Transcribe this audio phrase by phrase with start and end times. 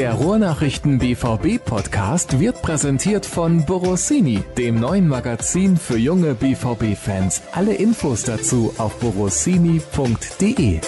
[0.00, 7.42] Der Ruhrnachrichten BVB Podcast wird präsentiert von Borossini, dem neuen Magazin für junge BVB Fans.
[7.52, 10.80] Alle Infos dazu auf borossini.de.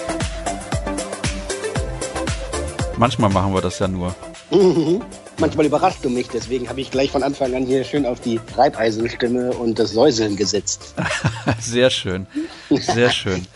[2.97, 4.15] Manchmal machen wir das ja nur.
[4.51, 5.03] Mhm.
[5.37, 8.41] Manchmal überrascht du mich, deswegen habe ich gleich von Anfang an hier schön auf die
[8.57, 10.95] Reibeisenstimme und das Säuseln gesetzt.
[11.61, 12.27] Sehr schön,
[12.71, 13.47] sehr schön.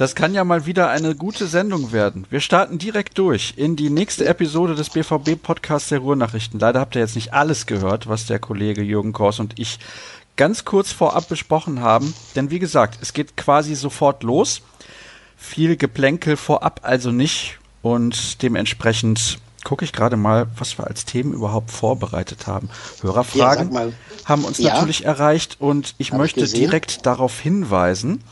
[0.00, 2.26] Das kann ja mal wieder eine gute Sendung werden.
[2.30, 6.58] Wir starten direkt durch in die nächste Episode des BVB-Podcasts der Ruhrnachrichten.
[6.58, 9.78] Leider habt ihr jetzt nicht alles gehört, was der Kollege Jürgen Kors und ich
[10.36, 12.14] ganz kurz vorab besprochen haben.
[12.34, 14.62] Denn wie gesagt, es geht quasi sofort los.
[15.36, 17.58] Viel Geplänkel vorab also nicht.
[17.82, 22.70] Und dementsprechend gucke ich gerade mal, was wir als Themen überhaupt vorbereitet haben.
[23.02, 23.88] Hörerfragen ja,
[24.24, 24.72] haben uns ja.
[24.72, 28.24] natürlich erreicht und ich Hab möchte ich direkt darauf hinweisen,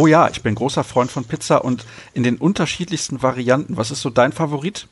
[0.00, 3.76] Oh ja, ich bin großer Freund von Pizza und in den unterschiedlichsten Varianten.
[3.76, 4.86] Was ist so dein Favorit?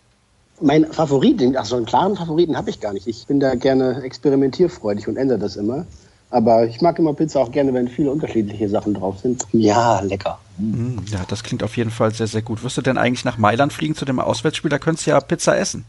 [0.60, 3.06] Mein Favorit, ach so einen klaren Favoriten habe ich gar nicht.
[3.06, 5.86] Ich bin da gerne experimentierfreudig und ändere das immer.
[6.30, 9.46] Aber ich mag immer Pizza auch gerne, wenn viele unterschiedliche Sachen drauf sind.
[9.52, 10.40] Ja, lecker.
[10.58, 12.62] Mm, ja, das klingt auf jeden Fall sehr, sehr gut.
[12.62, 14.70] Wirst du denn eigentlich nach Mailand fliegen zu dem Auswärtsspiel?
[14.70, 15.84] Da könntest du ja Pizza essen.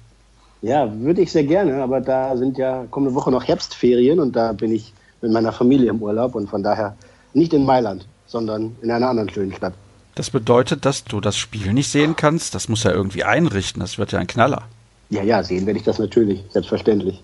[0.61, 4.51] Ja, würde ich sehr gerne, aber da sind ja kommende Woche noch Herbstferien und da
[4.51, 6.95] bin ich mit meiner Familie im Urlaub und von daher
[7.33, 9.73] nicht in Mailand, sondern in einer anderen schönen Stadt.
[10.15, 12.53] Das bedeutet, dass du das Spiel nicht sehen kannst?
[12.55, 14.63] Das muss ja irgendwie einrichten, das wird ja ein Knaller.
[15.09, 17.23] Ja, ja, sehen werde ich das natürlich, selbstverständlich.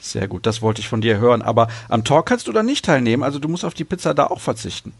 [0.00, 1.40] Sehr gut, das wollte ich von dir hören.
[1.40, 4.26] Aber am Talk kannst du dann nicht teilnehmen, also du musst auf die Pizza da
[4.26, 4.92] auch verzichten.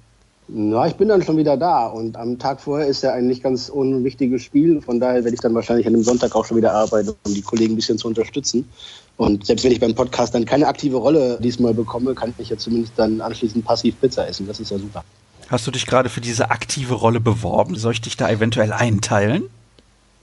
[0.46, 3.42] Na, ich bin dann schon wieder da und am Tag vorher ist ja ein nicht
[3.42, 4.82] ganz unwichtiges Spiel.
[4.82, 7.40] Von daher werde ich dann wahrscheinlich an dem Sonntag auch schon wieder arbeiten, um die
[7.40, 8.68] Kollegen ein bisschen zu unterstützen.
[9.16, 12.58] Und selbst wenn ich beim Podcast dann keine aktive Rolle diesmal bekomme, kann ich ja
[12.58, 14.46] zumindest dann anschließend passiv Pizza essen.
[14.46, 15.02] Das ist ja super.
[15.48, 17.76] Hast du dich gerade für diese aktive Rolle beworben?
[17.76, 19.44] Soll ich dich da eventuell einteilen?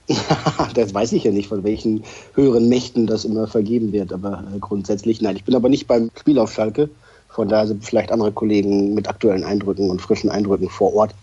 [0.74, 4.12] das weiß ich ja nicht, von welchen höheren Mächten das immer vergeben wird.
[4.12, 5.36] Aber äh, grundsätzlich nein.
[5.36, 6.90] Ich bin aber nicht beim Spiel auf Schalke.
[7.32, 11.14] Von daher sind vielleicht andere Kollegen mit aktuellen Eindrücken und frischen Eindrücken vor Ort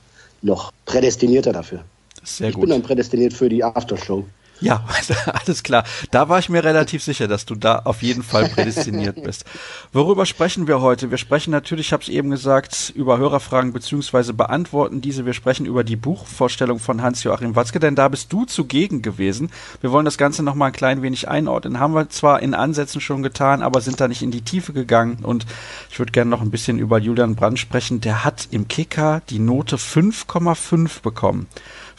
[0.41, 1.83] noch prädestinierter dafür.
[2.23, 2.61] Sehr ich gut.
[2.61, 4.25] bin dann prädestiniert für die Aftershow.
[4.61, 4.83] Ja,
[5.25, 5.83] alles klar.
[6.11, 9.45] Da war ich mir relativ sicher, dass du da auf jeden Fall prädestiniert bist.
[9.93, 11.11] Worüber sprechen wir heute?
[11.11, 15.25] Wir sprechen natürlich, ich habe es eben gesagt, über Hörerfragen beziehungsweise beantworten diese.
[15.25, 19.49] Wir sprechen über die Buchvorstellung von Hans-Joachim Watzke, denn da bist du zugegen gewesen.
[19.81, 21.79] Wir wollen das Ganze noch mal ein klein wenig einordnen.
[21.79, 25.19] Haben wir zwar in Ansätzen schon getan, aber sind da nicht in die Tiefe gegangen.
[25.23, 25.45] Und
[25.89, 28.01] ich würde gerne noch ein bisschen über Julian Brandt sprechen.
[28.01, 31.47] Der hat im Kicker die Note 5,5 bekommen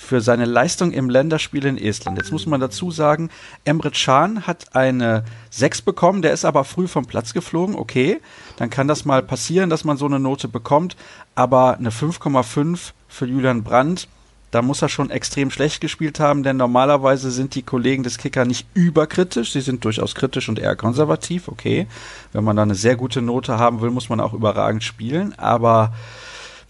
[0.00, 2.18] für seine Leistung im Länderspiel in Estland.
[2.18, 3.28] Jetzt muss man dazu sagen,
[3.64, 8.20] Emre Can hat eine 6 bekommen, der ist aber früh vom Platz geflogen, okay,
[8.56, 10.96] dann kann das mal passieren, dass man so eine Note bekommt,
[11.34, 14.08] aber eine 5,5 für Julian Brandt,
[14.50, 18.46] da muss er schon extrem schlecht gespielt haben, denn normalerweise sind die Kollegen des Kicker
[18.46, 21.86] nicht überkritisch, sie sind durchaus kritisch und eher konservativ, okay.
[22.32, 25.92] Wenn man da eine sehr gute Note haben will, muss man auch überragend spielen, aber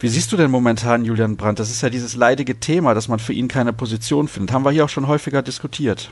[0.00, 1.58] wie siehst du denn momentan Julian Brandt?
[1.58, 4.54] Das ist ja dieses leidige Thema, dass man für ihn keine Position findet.
[4.54, 6.10] Haben wir hier auch schon häufiger diskutiert.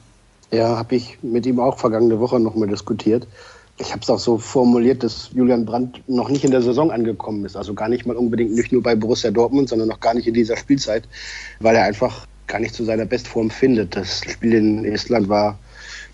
[0.51, 3.27] Ja, habe ich mit ihm auch vergangene Woche nochmal diskutiert.
[3.79, 7.47] Ich habe es auch so formuliert, dass Julian Brandt noch nicht in der Saison angekommen
[7.47, 7.57] ist.
[7.57, 10.35] Also gar nicht mal unbedingt nicht nur bei Borussia Dortmund, sondern noch gar nicht in
[10.35, 11.09] dieser Spielzeit,
[11.61, 13.97] weil er einfach gar nicht zu seiner Bestform findet.
[13.97, 15.59] Das Spiel in Estland war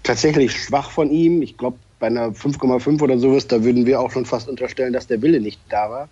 [0.05, 1.43] tatsächlich schwach von ihm.
[1.43, 5.09] Ich glaube, bei einer 5,5 oder sowas, da würden wir auch schon fast unterstellen, dass
[5.09, 6.09] der Wille nicht da war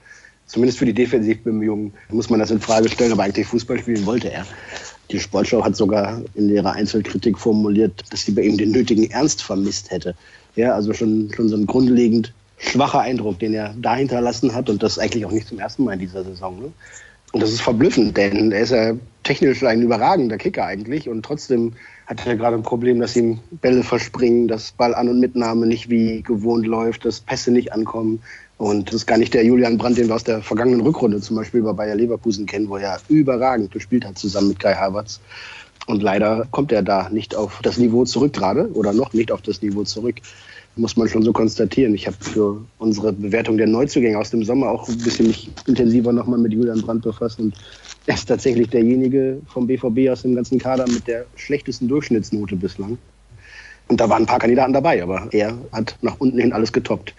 [0.52, 4.30] zumindest für die Defensivbemühungen muss man das in Frage stellen, aber eigentlich Fußball spielen wollte
[4.30, 4.46] er.
[5.10, 9.42] Die Sportschau hat sogar in ihrer Einzelkritik formuliert, dass sie bei ihm den nötigen Ernst
[9.42, 10.14] vermisst hätte.
[10.54, 14.82] Ja, also schon, schon so ein grundlegend schwacher Eindruck, den er da hinterlassen hat und
[14.82, 16.60] das eigentlich auch nicht zum ersten Mal in dieser Saison.
[16.60, 16.72] Ne?
[17.32, 21.72] Und das ist verblüffend, denn er ist ja technisch ein überragender Kicker eigentlich und trotzdem
[22.20, 25.88] hat er gerade ein Problem, dass ihm Bälle verspringen, dass Ball an und Mitnahme nicht
[25.88, 28.20] wie gewohnt läuft, dass Pässe nicht ankommen.
[28.58, 31.36] Und das ist gar nicht der Julian Brandt, den wir aus der vergangenen Rückrunde zum
[31.36, 35.20] Beispiel bei Bayer Leverkusen kennen, wo er überragend gespielt hat zusammen mit Kai Havertz.
[35.86, 39.42] Und leider kommt er da nicht auf das Niveau zurück gerade oder noch nicht auf
[39.42, 40.16] das Niveau zurück.
[40.76, 41.94] Muss man schon so konstatieren.
[41.94, 46.12] Ich habe für unsere Bewertung der Neuzugänge aus dem Sommer auch ein bisschen mich intensiver
[46.12, 47.40] nochmal mit Julian Brandt befasst.
[47.40, 47.54] Und
[48.06, 52.98] er ist tatsächlich derjenige vom BVB aus dem ganzen Kader mit der schlechtesten Durchschnittsnote bislang.
[53.88, 57.14] Und da waren ein paar Kandidaten dabei, aber er hat nach unten hin alles getoppt.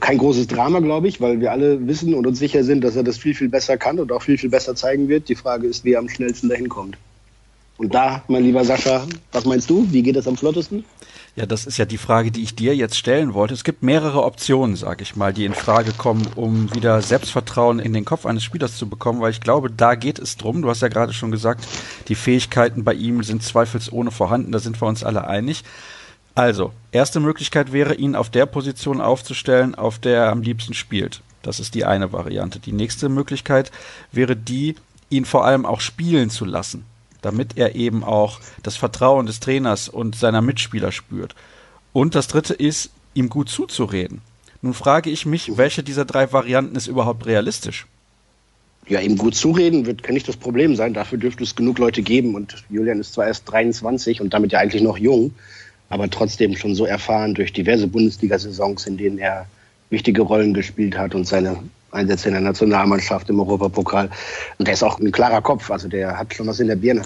[0.00, 3.04] Kein großes Drama, glaube ich, weil wir alle wissen und uns sicher sind, dass er
[3.04, 5.28] das viel, viel besser kann und auch viel, viel besser zeigen wird.
[5.28, 6.98] Die Frage ist, wer am schnellsten dahin kommt.
[7.76, 9.86] Und da, mein lieber Sascha, was meinst du?
[9.90, 10.84] Wie geht es am flottesten?
[11.36, 13.54] Ja, das ist ja die Frage, die ich dir jetzt stellen wollte.
[13.54, 17.92] Es gibt mehrere Optionen, sag ich mal, die in Frage kommen, um wieder Selbstvertrauen in
[17.92, 20.62] den Kopf eines Spielers zu bekommen, weil ich glaube, da geht es drum.
[20.62, 21.66] Du hast ja gerade schon gesagt,
[22.06, 25.64] die Fähigkeiten bei ihm sind zweifelsohne vorhanden, da sind wir uns alle einig.
[26.36, 31.20] Also, erste Möglichkeit wäre, ihn auf der Position aufzustellen, auf der er am liebsten spielt.
[31.42, 32.60] Das ist die eine Variante.
[32.60, 33.72] Die nächste Möglichkeit
[34.12, 34.76] wäre die,
[35.10, 36.84] ihn vor allem auch spielen zu lassen
[37.24, 41.34] damit er eben auch das Vertrauen des Trainers und seiner Mitspieler spürt.
[41.92, 44.20] Und das dritte ist, ihm gut zuzureden.
[44.62, 47.86] Nun frage ich mich, welche dieser drei Varianten ist überhaupt realistisch?
[48.86, 50.92] Ja, ihm gut zureden wird, kann nicht das Problem sein.
[50.92, 52.34] Dafür dürfte es genug Leute geben.
[52.34, 55.34] Und Julian ist zwar erst 23 und damit ja eigentlich noch jung,
[55.88, 59.46] aber trotzdem schon so erfahren durch diverse Bundesliga-Saisons, in denen er
[59.90, 61.58] wichtige Rollen gespielt hat und seine
[61.94, 64.10] Einsätze in der Nationalmannschaft, im Europapokal.
[64.58, 67.02] Und der ist auch ein klarer Kopf, also der hat schon was in der Birne.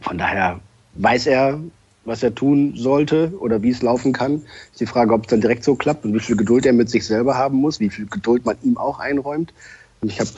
[0.00, 0.60] Von daher
[0.94, 1.58] weiß er,
[2.04, 4.42] was er tun sollte oder wie es laufen kann.
[4.72, 6.90] Ist die Frage, ob es dann direkt so klappt und wie viel Geduld er mit
[6.90, 9.52] sich selber haben muss, wie viel Geduld man ihm auch einräumt.
[10.00, 10.30] Und ich habe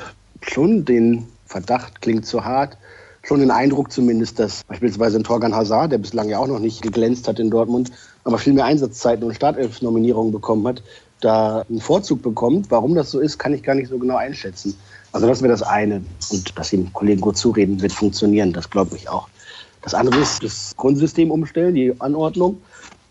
[0.42, 2.76] schon den Verdacht, klingt zu hart,
[3.22, 6.82] schon den Eindruck zumindest, dass beispielsweise ein Torgan Hazard, der bislang ja auch noch nicht
[6.82, 7.90] geglänzt hat in Dortmund,
[8.24, 10.82] aber viel mehr Einsatzzeiten und Startelf-Nominierungen bekommen hat,
[11.20, 12.70] da einen Vorzug bekommt.
[12.70, 14.76] Warum das so ist, kann ich gar nicht so genau einschätzen.
[15.12, 16.02] Also das wäre das eine.
[16.30, 18.52] Und dass ihm Kollegen gut zureden, wird funktionieren.
[18.52, 19.28] Das glaube ich auch.
[19.82, 22.60] Das andere ist das Grundsystem umstellen, die Anordnung.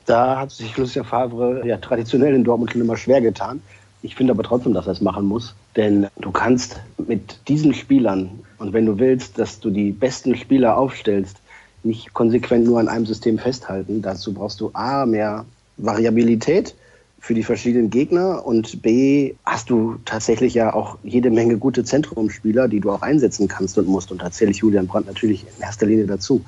[0.05, 3.61] Da hat sich Lucien Favre ja traditionell in Dortmund schon immer schwer getan.
[4.01, 5.55] Ich finde aber trotzdem, dass er es machen muss.
[5.75, 10.77] Denn du kannst mit diesen Spielern und wenn du willst, dass du die besten Spieler
[10.77, 11.37] aufstellst,
[11.83, 14.01] nicht konsequent nur an einem System festhalten.
[14.01, 15.45] Dazu brauchst du A, mehr
[15.77, 16.75] Variabilität
[17.23, 22.67] für die verschiedenen Gegner und B, hast du tatsächlich ja auch jede Menge gute Zentrumspieler,
[22.67, 24.11] die du auch einsetzen kannst und musst.
[24.11, 26.43] Und da zähle ich Julian Brandt natürlich in erster Linie dazu.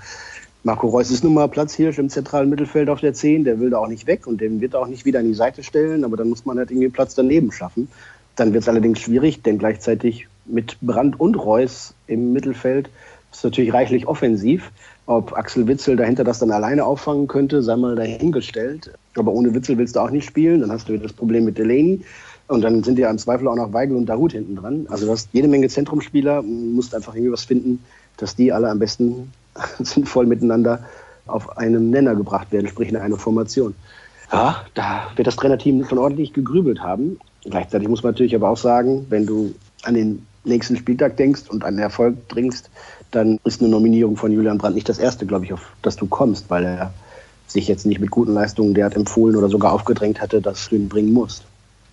[0.63, 3.77] Marco Reus ist nun mal Platzhirsch im zentralen Mittelfeld auf der 10, der will da
[3.77, 6.27] auch nicht weg und den wird auch nicht wieder an die Seite stellen, aber dann
[6.27, 7.88] muss man halt irgendwie Platz daneben schaffen.
[8.36, 12.89] Dann wird es allerdings schwierig, denn gleichzeitig mit Brandt und Reus im Mittelfeld
[13.31, 14.71] ist natürlich reichlich offensiv.
[15.07, 18.92] Ob Axel Witzel dahinter das dann alleine auffangen könnte, sei mal dahingestellt.
[19.16, 20.62] Aber ohne Witzel willst du auch nicht spielen.
[20.62, 22.02] Dann hast du das Problem mit Delaney.
[22.48, 24.88] Und dann sind ja im Zweifel auch noch Weigel und Darut hinten dran.
[24.90, 27.84] Also du hast jede Menge Zentrumspieler, musst einfach irgendwie was finden,
[28.18, 29.31] dass die alle am besten
[29.80, 30.84] sinnvoll miteinander
[31.28, 33.74] auf einem Nenner gebracht werden, sprich in einer Formation.
[34.31, 37.19] Ja, da wird das Trainerteam schon ordentlich gegrübelt haben.
[37.44, 39.54] Gleichzeitig muss man natürlich aber auch sagen, wenn du
[39.84, 42.69] an den nächsten Spieltag denkst und an Erfolg dringst,
[43.12, 46.06] dann ist eine Nominierung von Julian Brandt nicht das erste, glaube ich, auf das du
[46.07, 46.94] kommst, weil er
[47.48, 50.90] sich jetzt nicht mit guten Leistungen derart empfohlen oder sogar aufgedrängt hatte, dass du ihn
[50.90, 51.44] bringen musst.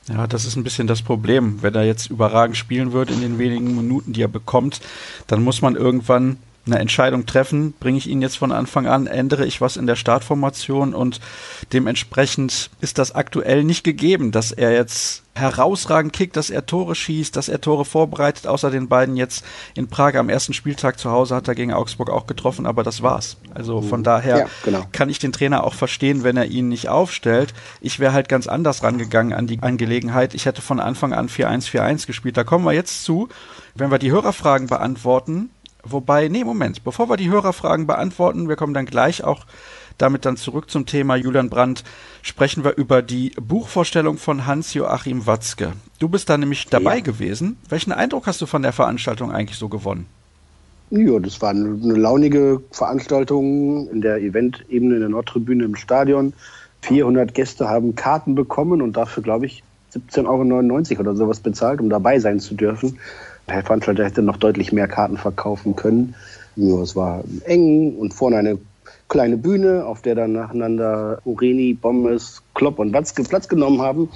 [0.09, 1.63] Ja, das ist ein bisschen das Problem.
[1.63, 4.81] Wenn er jetzt überragend spielen wird in den wenigen Minuten, die er bekommt,
[5.29, 9.47] dann muss man irgendwann eine Entscheidung treffen, bringe ich ihn jetzt von Anfang an, ändere
[9.47, 11.21] ich was in der Startformation und
[11.73, 17.35] dementsprechend ist das aktuell nicht gegeben, dass er jetzt herausragend kickt, dass er Tore schießt,
[17.35, 21.35] dass er Tore vorbereitet, außer den beiden jetzt in Prag am ersten Spieltag zu Hause
[21.35, 23.39] hat er gegen Augsburg auch getroffen, aber das war's.
[23.55, 24.05] Also von mhm.
[24.05, 24.85] daher ja, genau.
[24.93, 27.55] kann ich den Trainer auch verstehen, wenn er ihn nicht aufstellt.
[27.81, 30.35] Ich wäre halt ganz anders rangegangen an die Angelegenheit.
[30.35, 32.37] Ich hätte von Anfang an 4-1-4-1 gespielt.
[32.37, 33.29] Da kommen wir jetzt zu.
[33.75, 35.49] Wenn wir die Hörerfragen beantworten,
[35.85, 39.47] Wobei, nee, Moment, bevor wir die Hörerfragen beantworten, wir kommen dann gleich auch
[39.99, 41.85] damit dann zurück zum Thema Julian Brandt,
[42.23, 45.73] sprechen wir über die Buchvorstellung von Hans-Joachim Watzke.
[45.99, 47.03] Du bist da nämlich dabei ja.
[47.03, 47.57] gewesen.
[47.69, 50.07] Welchen Eindruck hast du von der Veranstaltung eigentlich so gewonnen?
[50.91, 56.35] Ja, das war eine, eine launige Veranstaltung in der Eventebene in der Nordtribüne im Stadion.
[56.83, 59.63] 400 Gäste haben Karten bekommen und dafür, glaube ich,
[59.95, 62.99] 17,99 Euro oder sowas bezahlt, um dabei sein zu dürfen.
[63.49, 66.15] Der Veranstalter hätte noch deutlich mehr Karten verkaufen können.
[66.57, 68.59] Nur es war eng und vorne eine
[69.09, 74.09] kleine Bühne, auf der dann nacheinander Ureni, Bommes, Klopp und Watzke Platz genommen haben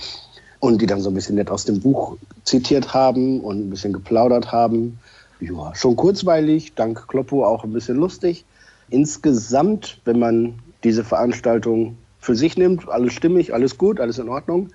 [0.61, 3.92] und die dann so ein bisschen nett aus dem Buch zitiert haben und ein bisschen
[3.92, 4.99] geplaudert haben.
[5.40, 8.47] Ja, schon kurzweilig, dank Kloppo auch ein bisschen lustig.
[8.88, 14.71] Insgesamt, wenn man diese Veranstaltung für sich nimmt, alles stimmig, alles gut, alles in Ordnung.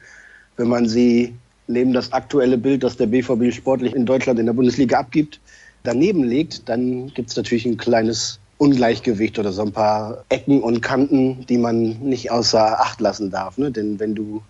[0.57, 1.33] Wenn man sie
[1.67, 5.39] neben das aktuelle Bild, das der BVB sportlich in Deutschland in der Bundesliga abgibt,
[5.83, 10.81] daneben legt, dann gibt es natürlich ein kleines Ungleichgewicht oder so ein paar Ecken und
[10.81, 13.57] Kanten, die man nicht außer Acht lassen darf.
[13.57, 13.71] Ne?
[13.71, 14.43] Denn wenn du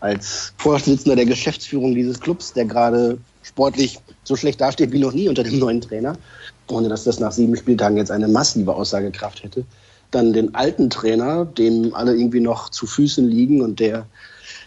[0.00, 5.28] als Vorsitzender der Geschäftsführung dieses Clubs, der gerade sportlich so schlecht dasteht wie noch nie
[5.28, 6.16] unter dem neuen Trainer,
[6.68, 9.64] ohne dass das nach sieben Spieltagen jetzt eine massive Aussagekraft hätte,
[10.10, 14.06] dann den alten Trainer, dem alle irgendwie noch zu Füßen liegen und der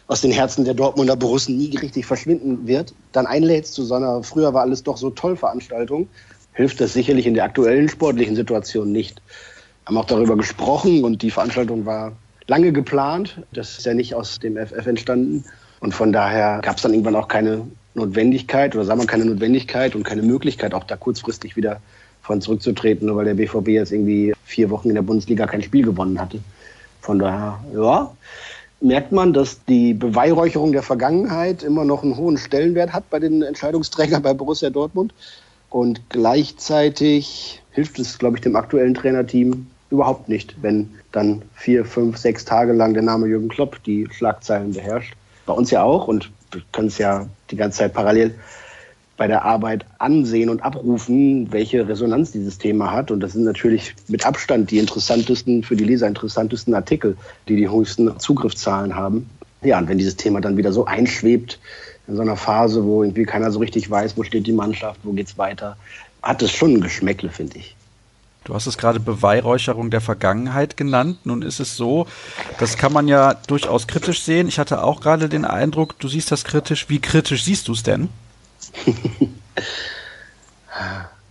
[0.07, 4.23] aus den Herzen der Dortmunder Borussen nie richtig verschwinden wird, dann einlädst zu so einer,
[4.23, 6.07] früher war alles doch so toll Veranstaltung,
[6.53, 9.21] hilft das sicherlich in der aktuellen sportlichen Situation nicht.
[9.83, 12.13] Wir haben auch darüber gesprochen und die Veranstaltung war
[12.47, 13.41] lange geplant.
[13.51, 15.43] Das ist ja nicht aus dem FF entstanden.
[15.79, 19.95] Und von daher gab es dann irgendwann auch keine Notwendigkeit oder sagen wir keine Notwendigkeit
[19.95, 21.81] und keine Möglichkeit, auch da kurzfristig wieder
[22.21, 25.83] von zurückzutreten, nur weil der BVB jetzt irgendwie vier Wochen in der Bundesliga kein Spiel
[25.83, 26.39] gewonnen hatte.
[27.01, 28.11] Von daher, ja,
[28.83, 33.41] merkt man, dass die Beweihräucherung der Vergangenheit immer noch einen hohen Stellenwert hat bei den
[33.41, 35.13] Entscheidungsträgern bei Borussia Dortmund.
[35.69, 42.17] Und gleichzeitig hilft es, glaube ich, dem aktuellen Trainerteam überhaupt nicht, wenn dann vier, fünf,
[42.17, 45.15] sechs Tage lang der Name Jürgen Klopp die Schlagzeilen beherrscht.
[45.45, 48.35] Bei uns ja auch und wir können es ja die ganze Zeit parallel
[49.23, 53.09] bei der Arbeit ansehen und abrufen, welche Resonanz dieses Thema hat.
[53.09, 57.15] Und das sind natürlich mit Abstand die interessantesten, für die Leser interessantesten Artikel,
[57.47, 59.29] die die höchsten Zugriffszahlen haben.
[59.61, 61.57] Ja, und wenn dieses Thema dann wieder so einschwebt
[62.05, 65.13] in so einer Phase, wo irgendwie keiner so richtig weiß, wo steht die Mannschaft, wo
[65.13, 65.77] geht's weiter,
[66.21, 67.77] hat es schon ein Geschmäckle, finde ich.
[68.43, 71.19] Du hast es gerade Beweihräucherung der Vergangenheit genannt.
[71.23, 72.07] Nun ist es so,
[72.59, 74.49] das kann man ja durchaus kritisch sehen.
[74.49, 76.89] Ich hatte auch gerade den Eindruck, du siehst das kritisch.
[76.89, 78.09] Wie kritisch siehst du es denn?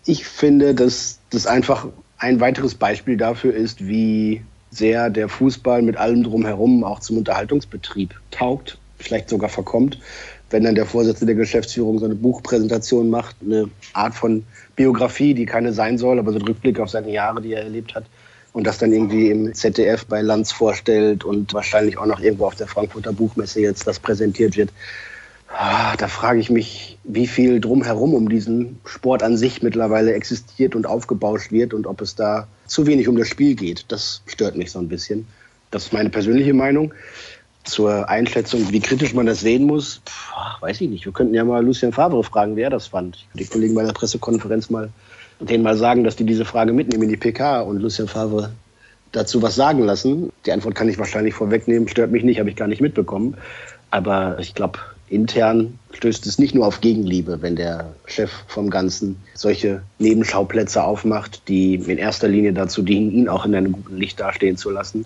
[0.05, 1.87] ich finde, dass das einfach
[2.19, 8.15] ein weiteres Beispiel dafür ist, wie sehr der Fußball mit allem drumherum auch zum Unterhaltungsbetrieb
[8.31, 9.99] taugt, vielleicht sogar verkommt
[10.53, 14.45] wenn dann der Vorsitzende der Geschäftsführung so eine Buchpräsentation macht, eine Art von
[14.77, 17.95] Biografie, die keine sein soll, aber so ein Rückblick auf seine Jahre, die er erlebt
[17.95, 18.05] hat,
[18.53, 22.55] und das dann irgendwie im ZDF bei Lanz vorstellt und wahrscheinlich auch noch irgendwo auf
[22.55, 24.71] der Frankfurter Buchmesse jetzt das präsentiert wird.
[25.55, 30.75] Ah, da frage ich mich, wie viel drumherum um diesen Sport an sich mittlerweile existiert
[30.75, 33.85] und aufgebauscht wird und ob es da zu wenig um das Spiel geht.
[33.89, 35.27] Das stört mich so ein bisschen.
[35.71, 36.93] Das ist meine persönliche Meinung
[37.65, 40.03] zur Einschätzung, wie kritisch man das sehen muss,
[40.61, 41.05] weiß ich nicht.
[41.05, 43.25] Wir könnten ja mal Lucien Favre fragen, wer das fand.
[43.35, 44.91] Die Kollegen bei der Pressekonferenz mal
[45.39, 48.53] denen mal sagen, dass die diese Frage mitnehmen in die PK und Lucien Favre
[49.13, 50.33] dazu was sagen lassen.
[50.47, 53.37] Die Antwort kann ich wahrscheinlich vorwegnehmen, stört mich nicht, habe ich gar nicht mitbekommen.
[53.91, 54.79] Aber ich glaube,
[55.13, 61.49] intern stößt es nicht nur auf Gegenliebe, wenn der Chef vom Ganzen solche Nebenschauplätze aufmacht,
[61.49, 65.05] die in erster Linie dazu dienen, ihn auch in einem guten Licht dastehen zu lassen.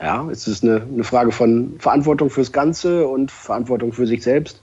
[0.00, 4.60] Ja, es ist eine, eine Frage von Verantwortung fürs Ganze und Verantwortung für sich selbst.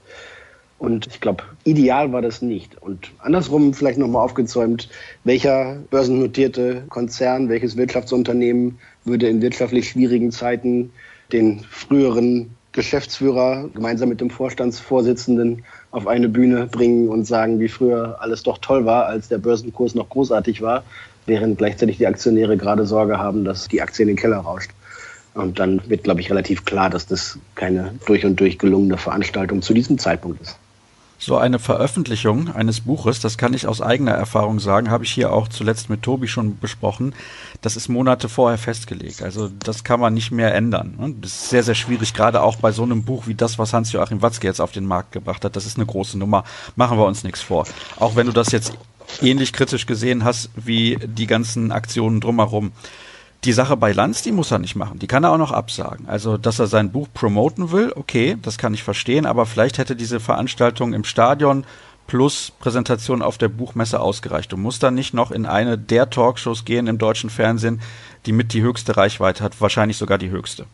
[0.78, 2.82] Und ich glaube, ideal war das nicht.
[2.82, 4.88] Und andersrum vielleicht nochmal aufgezäumt,
[5.24, 10.92] welcher börsennotierte Konzern, welches Wirtschaftsunternehmen würde in wirtschaftlich schwierigen Zeiten
[11.32, 18.16] den früheren Geschäftsführer gemeinsam mit dem Vorstandsvorsitzenden auf eine Bühne bringen und sagen, wie früher
[18.20, 20.82] alles doch toll war, als der Börsenkurs noch großartig war,
[21.26, 24.70] während gleichzeitig die Aktionäre gerade Sorge haben, dass die Aktie in den Keller rauscht.
[25.34, 29.62] Und dann wird, glaube ich, relativ klar, dass das keine durch und durch gelungene Veranstaltung
[29.62, 30.58] zu diesem Zeitpunkt ist.
[31.24, 35.32] So eine Veröffentlichung eines Buches, das kann ich aus eigener Erfahrung sagen, habe ich hier
[35.32, 37.14] auch zuletzt mit Tobi schon besprochen.
[37.60, 39.22] Das ist Monate vorher festgelegt.
[39.22, 41.14] Also das kann man nicht mehr ändern.
[41.20, 44.20] Das ist sehr, sehr schwierig, gerade auch bei so einem Buch wie das, was Hans-Joachim
[44.20, 45.54] Watzke jetzt auf den Markt gebracht hat.
[45.54, 46.42] Das ist eine große Nummer.
[46.74, 47.68] Machen wir uns nichts vor.
[48.00, 48.76] Auch wenn du das jetzt
[49.20, 52.72] ähnlich kritisch gesehen hast wie die ganzen Aktionen drumherum.
[53.44, 55.00] Die Sache bei Lanz, die muss er nicht machen.
[55.00, 56.06] Die kann er auch noch absagen.
[56.08, 59.96] Also, dass er sein Buch promoten will, okay, das kann ich verstehen, aber vielleicht hätte
[59.96, 61.64] diese Veranstaltung im Stadion
[62.06, 64.52] plus Präsentation auf der Buchmesse ausgereicht.
[64.52, 67.80] Du musst dann nicht noch in eine der Talkshows gehen im deutschen Fernsehen,
[68.26, 70.66] die mit die höchste Reichweite hat, wahrscheinlich sogar die höchste.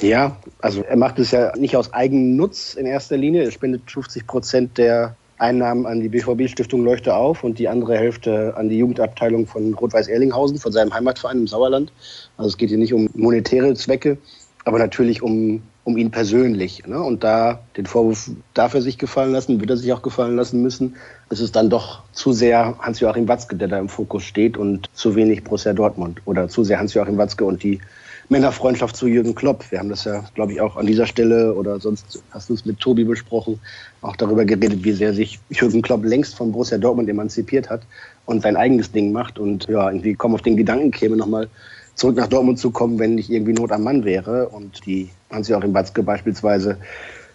[0.00, 3.44] Ja, also er macht es ja nicht aus Eigennutz in erster Linie.
[3.44, 8.54] Er spendet 50 Prozent der Einnahmen an die BVB-Stiftung Leuchte auf und die andere Hälfte
[8.56, 11.92] an die Jugendabteilung von Rot-Weiß Erlinghausen, von seinem Heimatverein im Sauerland.
[12.38, 14.16] Also es geht hier nicht um monetäre Zwecke,
[14.64, 16.86] aber natürlich um, um ihn persönlich.
[16.86, 16.98] Ne?
[16.98, 20.62] Und da den Vorwurf darf er sich gefallen lassen, wird er sich auch gefallen lassen
[20.62, 20.96] müssen.
[21.28, 25.14] Es ist dann doch zu sehr Hans-Joachim Watzke, der da im Fokus steht und zu
[25.14, 27.80] wenig Borussia Dortmund oder zu sehr Hans-Joachim Watzke und die
[28.28, 29.70] Männerfreundschaft zu Jürgen Klopp.
[29.70, 32.64] Wir haben das ja, glaube ich, auch an dieser Stelle oder sonst hast du es
[32.64, 33.60] mit Tobi besprochen,
[34.02, 37.82] auch darüber geredet, wie sehr sich Jürgen Klopp längst von Borussia Dortmund emanzipiert hat
[38.26, 41.48] und sein eigenes Ding macht und ja, irgendwie kaum auf den Gedanken käme, nochmal
[41.94, 45.74] zurück nach Dortmund zu kommen, wenn nicht irgendwie Not am Mann wäre und die Hans-Joachim
[45.74, 46.78] Watzke beispielsweise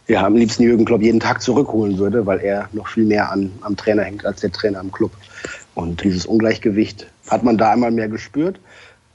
[0.07, 3.51] ja, am liebsten Jürgen Klopp jeden Tag zurückholen würde, weil er noch viel mehr an,
[3.61, 5.11] am Trainer hängt als der Trainer am Club.
[5.75, 8.59] Und dieses Ungleichgewicht hat man da einmal mehr gespürt.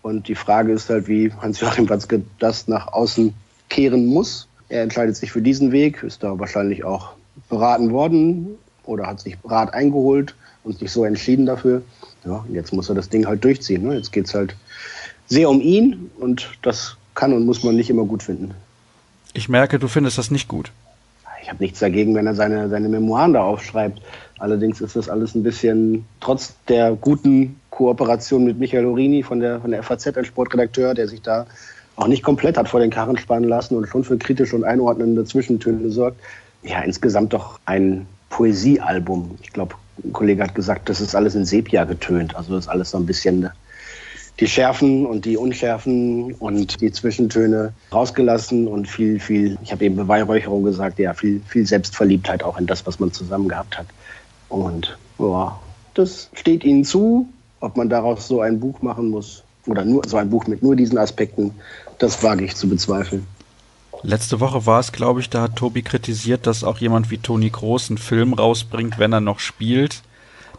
[0.05, 3.33] Und die Frage ist halt, wie Hans-Joachim Watzke das nach außen
[3.71, 4.47] kehren muss.
[4.69, 7.13] Er entscheidet sich für diesen Weg, ist da wahrscheinlich auch
[7.49, 11.81] beraten worden oder hat sich Rat eingeholt und sich so entschieden dafür.
[12.27, 13.83] Ja, und jetzt muss er das Ding halt durchziehen.
[13.83, 13.97] Ne?
[13.97, 14.55] Jetzt geht es halt
[15.27, 18.53] sehr um ihn und das kann und muss man nicht immer gut finden.
[19.33, 20.71] Ich merke, du findest das nicht gut.
[21.41, 24.03] Ich habe nichts dagegen, wenn er seine, seine Memoiren da aufschreibt.
[24.39, 29.61] Allerdings ist das alles ein bisschen, trotz der guten Kooperation mit Michael Horini von der,
[29.61, 31.47] von der FAZ als Sportredakteur, der sich da
[31.97, 35.25] auch nicht komplett hat vor den Karren spannen lassen und schon für kritische und einordnende
[35.25, 36.21] Zwischentöne sorgt.
[36.63, 39.39] Ja, insgesamt doch ein Poesiealbum.
[39.43, 42.35] Ich glaube, ein Kollege hat gesagt, das ist alles in Sepia getönt.
[42.35, 43.51] Also das ist alles so ein bisschen
[44.41, 49.95] die Schärfen und die Unschärfen und die Zwischentöne rausgelassen und viel, viel, ich habe eben
[49.95, 53.87] Beweihräucherung gesagt, ja, viel, viel Selbstverliebtheit auch in das, was man zusammen gehabt hat.
[54.55, 55.59] Und ja,
[55.95, 57.29] das steht ihnen zu.
[57.59, 60.77] Ob man daraus so ein Buch machen muss oder nur so ein Buch mit nur
[60.77, 61.55] diesen Aspekten,
[61.99, 63.27] das wage ich zu bezweifeln.
[64.03, 67.49] Letzte Woche war es, glaube ich, da hat Tobi kritisiert, dass auch jemand wie Toni
[67.49, 70.03] Groß einen Film rausbringt, wenn er noch spielt.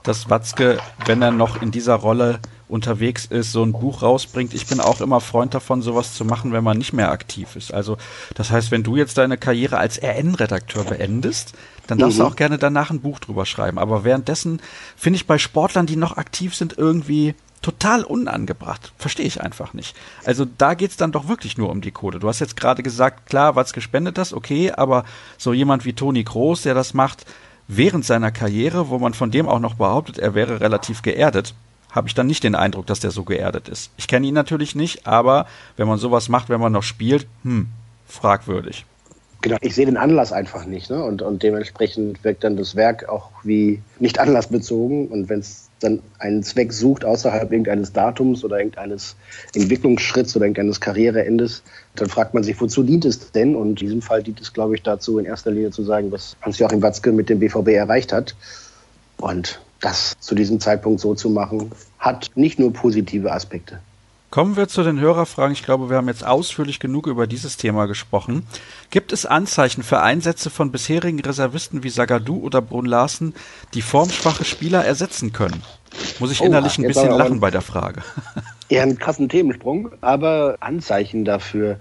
[0.04, 4.54] Dass Watzke, wenn er noch in dieser Rolle unterwegs ist, so ein Buch rausbringt.
[4.54, 7.74] Ich bin auch immer Freund davon, sowas zu machen, wenn man nicht mehr aktiv ist.
[7.74, 7.98] Also,
[8.34, 11.54] das heißt, wenn du jetzt deine Karriere als RN-Redakteur beendest,
[11.88, 12.24] dann darfst mhm.
[12.24, 13.78] du auch gerne danach ein Buch drüber schreiben.
[13.78, 14.62] Aber währenddessen
[14.96, 18.94] finde ich bei Sportlern, die noch aktiv sind, irgendwie total unangebracht.
[18.98, 19.96] Verstehe ich einfach nicht.
[20.24, 22.20] Also da geht's dann doch wirklich nur um die Kohle.
[22.20, 25.04] Du hast jetzt gerade gesagt, klar, was gespendet das, okay, aber
[25.38, 27.26] so jemand wie Toni Groß, der das macht
[27.68, 31.56] während seiner Karriere, wo man von dem auch noch behauptet, er wäre relativ geerdet,
[31.96, 33.90] habe ich dann nicht den Eindruck, dass der so geerdet ist.
[33.98, 35.48] Ich kenne ihn natürlich nicht, aber
[35.78, 37.68] wenn man sowas macht, wenn man noch spielt, hm,
[38.06, 38.86] fragwürdig.
[39.42, 40.90] Genau, ich sehe den Anlass einfach nicht.
[40.90, 41.04] Ne?
[41.04, 45.08] Und, und dementsprechend wirkt dann das Werk auch wie nicht anlassbezogen.
[45.08, 49.16] Und wenn es dann einen Zweck sucht außerhalb irgendeines Datums oder irgendeines
[49.54, 51.62] Entwicklungsschritts oder irgendeines Karriereendes,
[51.96, 53.56] dann fragt man sich, wozu dient es denn?
[53.56, 56.36] Und in diesem Fall dient es, glaube ich, dazu, in erster Linie zu sagen, was
[56.42, 58.36] Hans-Joachim Watzke mit dem BVB erreicht hat.
[59.18, 63.80] Und das zu diesem Zeitpunkt so zu machen, hat nicht nur positive Aspekte.
[64.32, 65.54] Kommen wir zu den Hörerfragen.
[65.54, 68.46] Ich glaube, wir haben jetzt ausführlich genug über dieses Thema gesprochen.
[68.90, 73.34] Gibt es Anzeichen für Einsätze von bisherigen Reservisten wie Sagadu oder Brun Larsen,
[73.74, 75.62] die formschwache Spieler ersetzen können?
[76.20, 78.02] Muss ich oh, innerlich ein bisschen lachen bei der Frage.
[78.70, 81.80] Eher einen krassen Themensprung, aber Anzeichen dafür.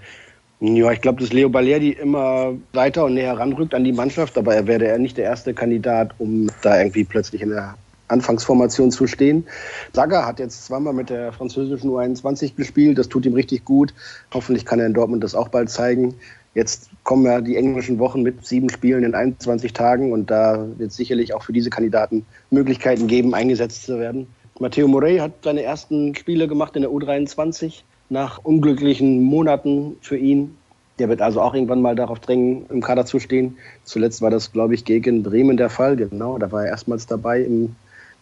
[0.61, 4.55] Ja, ich glaube, dass Leo Balerdi immer weiter und näher ranrückt an die Mannschaft, aber
[4.55, 7.75] er wäre ja nicht der erste Kandidat, um da irgendwie plötzlich in der
[8.07, 9.45] Anfangsformation zu stehen.
[9.93, 13.93] Saga hat jetzt zweimal mit der französischen U21 gespielt, das tut ihm richtig gut.
[14.33, 16.15] Hoffentlich kann er in Dortmund das auch bald zeigen.
[16.53, 20.91] Jetzt kommen ja die englischen Wochen mit sieben Spielen in 21 Tagen und da wird
[20.91, 24.27] es sicherlich auch für diese Kandidaten Möglichkeiten geben, eingesetzt zu werden.
[24.59, 30.55] Matteo Morey hat seine ersten Spiele gemacht in der U23 nach unglücklichen Monaten für ihn.
[30.97, 33.57] Der wird also auch irgendwann mal darauf drängen, im Kader zu stehen.
[33.83, 35.97] Zuletzt war das, glaube ich, gegen Bremen der Fall.
[35.97, 37.75] Genau, da war er erstmals dabei im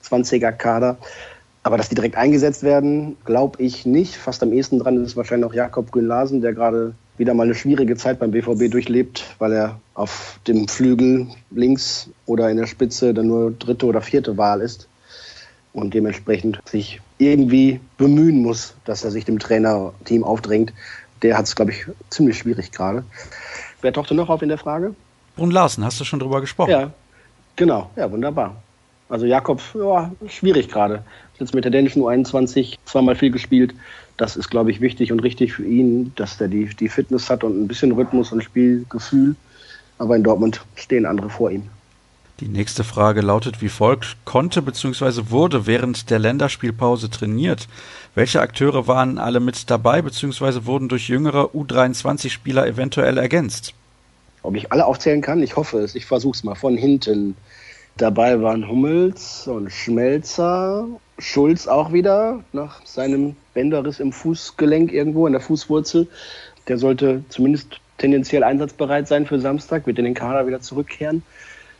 [0.07, 0.97] 20er-Kader.
[1.63, 4.17] Aber dass die direkt eingesetzt werden, glaube ich nicht.
[4.17, 7.95] Fast am ehesten dran ist wahrscheinlich noch Jakob Grün-Larsen, der gerade wieder mal eine schwierige
[7.95, 13.27] Zeit beim BVB durchlebt, weil er auf dem Flügel links oder in der Spitze dann
[13.27, 14.87] nur dritte oder vierte Wahl ist
[15.73, 20.73] und dementsprechend sich irgendwie bemühen muss, dass er sich dem Trainerteam aufdrängt.
[21.21, 23.03] Der hat es, glaube ich, ziemlich schwierig gerade.
[23.81, 24.95] Wer tauchte noch auf in der Frage?
[25.35, 26.71] Brun Larsen, hast du schon drüber gesprochen?
[26.71, 26.91] Ja,
[27.55, 27.89] genau.
[27.95, 28.55] Ja, wunderbar.
[29.09, 31.03] Also Jakob, ja, schwierig gerade.
[31.39, 33.73] Jetzt mit der dänischen U21 zweimal viel gespielt.
[34.17, 37.43] Das ist, glaube ich, wichtig und richtig für ihn, dass er die, die Fitness hat
[37.43, 39.35] und ein bisschen Rhythmus und Spielgefühl.
[39.97, 41.63] Aber in Dortmund stehen andere vor ihm.
[42.39, 44.17] Die nächste Frage lautet wie folgt.
[44.25, 45.29] Konnte bzw.
[45.29, 47.67] wurde während der Länderspielpause trainiert?
[48.15, 50.65] Welche Akteure waren alle mit dabei bzw.
[50.65, 53.73] wurden durch jüngere U23-Spieler eventuell ergänzt?
[54.41, 55.41] Ob ich alle aufzählen kann?
[55.41, 55.95] Ich hoffe es.
[55.95, 57.35] Ich versuche es mal von hinten.
[57.97, 60.87] Dabei waren Hummels und Schmelzer,
[61.19, 66.07] Schulz auch wieder nach seinem Bänderriss im Fußgelenk irgendwo in der Fußwurzel.
[66.67, 71.21] Der sollte zumindest tendenziell einsatzbereit sein für Samstag, wird in den Kader wieder zurückkehren.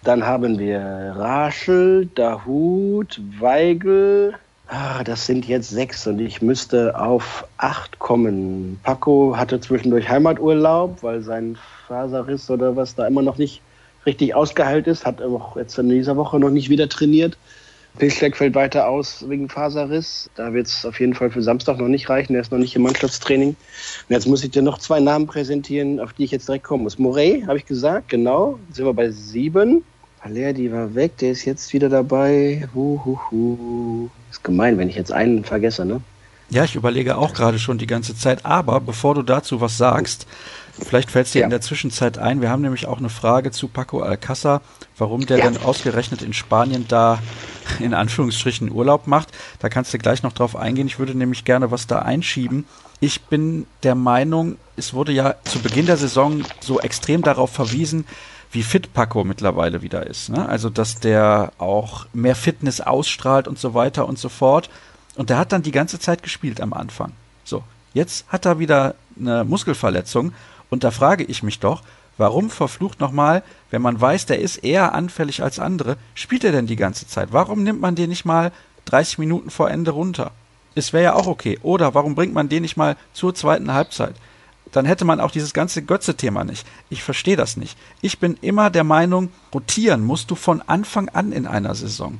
[0.03, 0.79] Dann haben wir
[1.17, 4.35] Raschel, Dahut, Weigel.
[4.67, 8.79] Ah, das sind jetzt sechs und ich müsste auf acht kommen.
[8.83, 13.61] Paco hatte zwischendurch Heimaturlaub, weil sein Faserriss oder was da immer noch nicht
[14.05, 17.37] richtig ausgeheilt ist, hat auch jetzt in dieser Woche noch nicht wieder trainiert.
[17.97, 20.29] Pilschleck fällt weiter aus wegen Faserriss.
[20.35, 22.33] Da wird es auf jeden Fall für Samstag noch nicht reichen.
[22.33, 23.49] Er ist noch nicht im Mannschaftstraining.
[23.49, 23.57] Und
[24.09, 26.97] jetzt muss ich dir noch zwei Namen präsentieren, auf die ich jetzt direkt kommen muss.
[26.97, 28.59] Morey, habe ich gesagt, genau.
[28.67, 29.83] Jetzt sind wir bei sieben.
[30.21, 32.67] Haller, war weg, der ist jetzt wieder dabei.
[32.73, 34.09] Huhuhu.
[34.31, 36.01] Ist gemein, wenn ich jetzt einen vergesse, ne?
[36.49, 38.45] Ja, ich überlege auch gerade schon die ganze Zeit.
[38.45, 40.25] Aber bevor du dazu was sagst,
[40.81, 41.45] vielleicht fällt es dir ja.
[41.45, 42.41] in der Zwischenzeit ein.
[42.41, 44.61] Wir haben nämlich auch eine Frage zu Paco Alcázar,
[44.97, 45.49] warum der ja.
[45.49, 47.19] denn ausgerechnet in Spanien da
[47.79, 49.29] in Anführungsstrichen Urlaub macht.
[49.59, 50.87] Da kannst du gleich noch drauf eingehen.
[50.87, 52.65] Ich würde nämlich gerne was da einschieben.
[52.99, 58.05] Ich bin der Meinung, es wurde ja zu Beginn der Saison so extrem darauf verwiesen,
[58.51, 60.29] wie fit Paco mittlerweile wieder ist.
[60.29, 60.47] Ne?
[60.47, 64.69] Also, dass der auch mehr Fitness ausstrahlt und so weiter und so fort.
[65.15, 67.11] Und der hat dann die ganze Zeit gespielt am Anfang.
[67.43, 70.33] So, jetzt hat er wieder eine Muskelverletzung
[70.73, 71.83] und da frage ich mich doch,
[72.17, 76.65] warum verflucht nochmal, wenn man weiß, der ist eher anfällig als andere, spielt er denn
[76.65, 77.29] die ganze Zeit?
[77.31, 78.51] Warum nimmt man den nicht mal
[78.85, 80.31] 30 Minuten vor Ende runter?
[80.73, 81.59] Es wäre ja auch okay.
[81.61, 84.15] Oder warum bringt man den nicht mal zur zweiten Halbzeit?
[84.71, 86.65] Dann hätte man auch dieses ganze Götze-Thema nicht.
[86.89, 87.77] Ich verstehe das nicht.
[88.01, 92.17] Ich bin immer der Meinung, rotieren musst du von Anfang an in einer Saison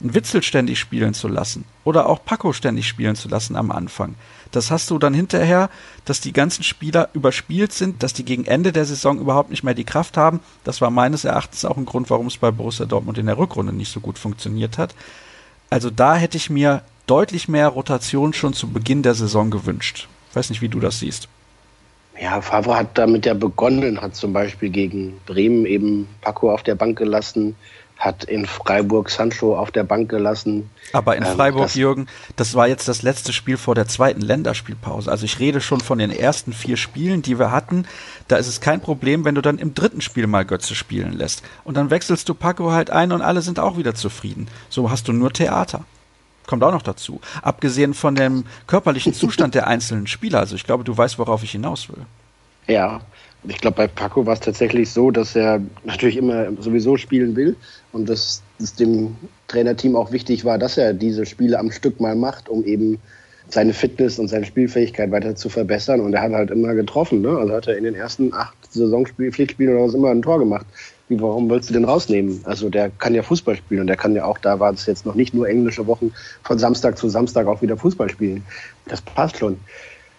[0.00, 4.14] einen Witzel ständig spielen zu lassen oder auch Paco ständig spielen zu lassen am Anfang.
[4.52, 5.68] Das hast du dann hinterher,
[6.04, 9.74] dass die ganzen Spieler überspielt sind, dass die gegen Ende der Saison überhaupt nicht mehr
[9.74, 10.40] die Kraft haben.
[10.64, 13.72] Das war meines Erachtens auch ein Grund, warum es bei Borussia Dortmund in der Rückrunde
[13.72, 14.94] nicht so gut funktioniert hat.
[15.70, 20.08] Also da hätte ich mir deutlich mehr Rotation schon zu Beginn der Saison gewünscht.
[20.30, 21.28] Ich weiß nicht, wie du das siehst.
[22.20, 26.74] Ja, Favre hat damit ja begonnen, hat zum Beispiel gegen Bremen eben Paco auf der
[26.74, 27.54] Bank gelassen,
[27.98, 30.70] hat in Freiburg Sancho auf der Bank gelassen.
[30.92, 32.06] Aber in ähm, Freiburg, das, Jürgen,
[32.36, 35.10] das war jetzt das letzte Spiel vor der zweiten Länderspielpause.
[35.10, 37.86] Also ich rede schon von den ersten vier Spielen, die wir hatten.
[38.28, 41.42] Da ist es kein Problem, wenn du dann im dritten Spiel mal Götze spielen lässt.
[41.64, 44.48] Und dann wechselst du Paco halt ein und alle sind auch wieder zufrieden.
[44.68, 45.84] So hast du nur Theater.
[46.46, 47.20] Kommt auch noch dazu.
[47.42, 50.38] Abgesehen von dem körperlichen Zustand der einzelnen Spieler.
[50.38, 52.06] Also ich glaube, du weißt, worauf ich hinaus will.
[52.68, 53.00] Ja,
[53.44, 57.56] ich glaube, bei Paco war es tatsächlich so, dass er natürlich immer sowieso spielen will
[57.92, 62.16] und dass es dem Trainerteam auch wichtig war, dass er diese Spiele am Stück mal
[62.16, 62.98] macht, um eben
[63.48, 66.00] seine Fitness und seine Spielfähigkeit weiter zu verbessern.
[66.00, 67.22] Und er hat halt immer getroffen.
[67.22, 67.30] Ne?
[67.30, 70.66] Also hat er in den ersten acht Saisonspielen, Pflichtspielen oder was immer ein Tor gemacht.
[71.08, 72.40] Wie, warum willst du den rausnehmen?
[72.44, 75.06] Also der kann ja Fußball spielen und der kann ja auch, da war es jetzt
[75.06, 78.44] noch nicht nur englische Wochen, von Samstag zu Samstag auch wieder Fußball spielen.
[78.86, 79.58] Das passt schon.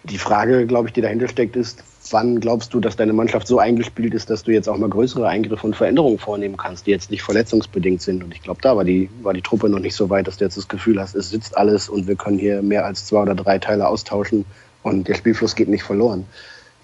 [0.04, 3.58] Die Frage, glaube ich, die dahinter steckt, ist, wann glaubst du, dass deine Mannschaft so
[3.58, 7.10] eingespielt ist, dass du jetzt auch mal größere Eingriffe und Veränderungen vornehmen kannst, die jetzt
[7.10, 8.22] nicht verletzungsbedingt sind?
[8.22, 10.44] Und ich glaube, da war die, war die Truppe noch nicht so weit, dass du
[10.44, 13.34] jetzt das Gefühl hast, es sitzt alles und wir können hier mehr als zwei oder
[13.34, 14.44] drei Teile austauschen
[14.82, 16.26] und der Spielfluss geht nicht verloren.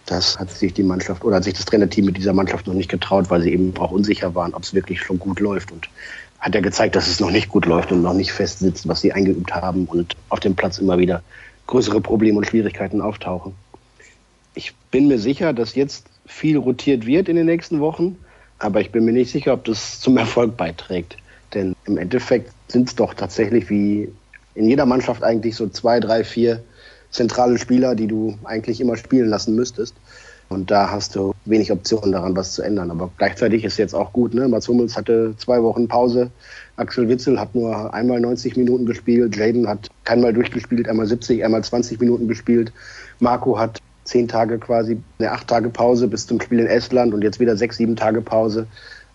[0.07, 2.91] Das hat sich die Mannschaft oder hat sich das Trainerteam mit dieser Mannschaft noch nicht
[2.91, 5.73] getraut, weil sie eben auch unsicher waren, ob es wirklich schon gut läuft.
[5.73, 5.89] Und
[6.39, 9.01] hat ja gezeigt, dass es noch nicht gut läuft und noch nicht fest sitzt, was
[9.01, 11.23] sie eingeübt haben und auf dem Platz immer wieder
[11.67, 13.55] größere Probleme und Schwierigkeiten auftauchen.
[14.57, 18.17] Ich bin mir sicher, dass jetzt viel rotiert wird in den nächsten Wochen,
[18.59, 21.19] aber ich bin mir nicht sicher, ob das zum Erfolg beiträgt.
[21.53, 24.09] Denn im Endeffekt sind es doch tatsächlich wie
[24.55, 26.65] in jeder Mannschaft eigentlich so zwei, drei, vier
[27.11, 29.95] zentrale Spieler, die du eigentlich immer spielen lassen müsstest.
[30.49, 32.91] Und da hast du wenig Optionen daran, was zu ändern.
[32.91, 34.33] Aber gleichzeitig ist jetzt auch gut.
[34.33, 34.49] Ne?
[34.49, 36.31] Mats Hummels hatte zwei Wochen Pause.
[36.77, 39.37] Axel Witzel hat nur einmal 90 Minuten gespielt.
[39.37, 42.73] Jaden hat keinmal durchgespielt, einmal 70, einmal 20 Minuten gespielt.
[43.19, 47.23] Marco hat zehn Tage quasi, eine acht Tage Pause bis zum Spiel in Estland und
[47.23, 48.67] jetzt wieder sechs, sieben Tage Pause.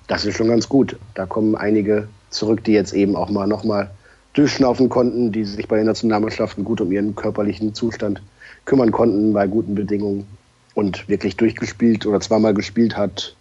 [0.08, 0.98] Das ist schon ganz gut.
[1.14, 3.90] Da kommen einige zurück, die jetzt eben auch mal nochmal
[4.34, 8.22] durchschnaufen konnten, die sich bei den Nationalmannschaften gut um ihren körperlichen Zustand
[8.66, 10.28] kümmern konnten bei guten Bedingungen
[10.74, 13.36] und wirklich durchgespielt oder zweimal gespielt hat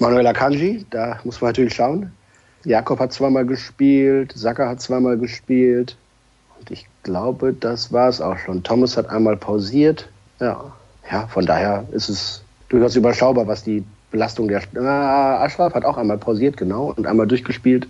[0.00, 0.84] Manuel Akanji.
[0.90, 2.12] Da muss man natürlich schauen.
[2.64, 5.96] Jakob hat zweimal gespielt, Saka hat zweimal gespielt.
[6.58, 8.62] Und ich glaube, das war es auch schon.
[8.62, 10.08] Thomas hat einmal pausiert.
[10.42, 10.72] Ja,
[11.10, 14.60] ja von daher ist es durchaus überschaubar, was die Belastung der.
[14.76, 17.86] Ah, Ashraf hat auch einmal pausiert, genau, und einmal durchgespielt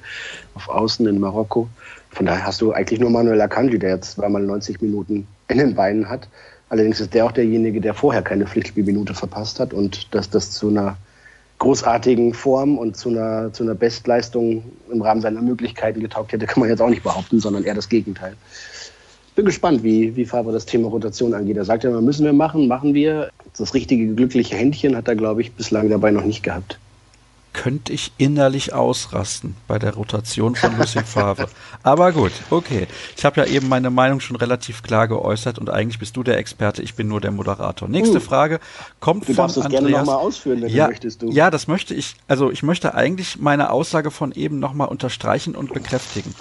[0.54, 1.68] auf Außen in Marokko.
[2.10, 5.74] Von daher hast du eigentlich nur Manuel Akanji, der jetzt zweimal 90 Minuten in den
[5.74, 6.28] Beinen hat.
[6.68, 10.68] Allerdings ist der auch derjenige, der vorher keine Pflichtspielminute verpasst hat und dass das zu
[10.68, 10.96] einer
[11.58, 16.60] großartigen Form und zu einer, zu einer Bestleistung im Rahmen seiner Möglichkeiten getaugt hätte, kann
[16.60, 18.34] man jetzt auch nicht behaupten, sondern eher das Gegenteil.
[19.34, 21.56] Bin gespannt, wie, wie Faber das Thema Rotation angeht.
[21.56, 23.30] Er sagt ja immer, müssen wir machen, machen wir.
[23.56, 26.78] Das richtige glückliche Händchen hat er, glaube ich, bislang dabei noch nicht gehabt
[27.52, 31.48] könnte ich innerlich ausrasten bei der Rotation von Lucien Favre.
[31.82, 32.86] Aber gut, okay.
[33.16, 36.38] Ich habe ja eben meine Meinung schon relativ klar geäußert und eigentlich bist du der
[36.38, 37.88] Experte, ich bin nur der Moderator.
[37.88, 38.60] Nächste uh, Frage
[39.00, 39.82] kommt du von darfst Andreas.
[39.82, 41.22] gerne nochmal ausführen, wenn ja, du möchtest.
[41.22, 41.30] Du.
[41.30, 42.14] Ja, das möchte ich.
[42.26, 46.34] Also ich möchte eigentlich meine Aussage von eben nochmal unterstreichen und bekräftigen.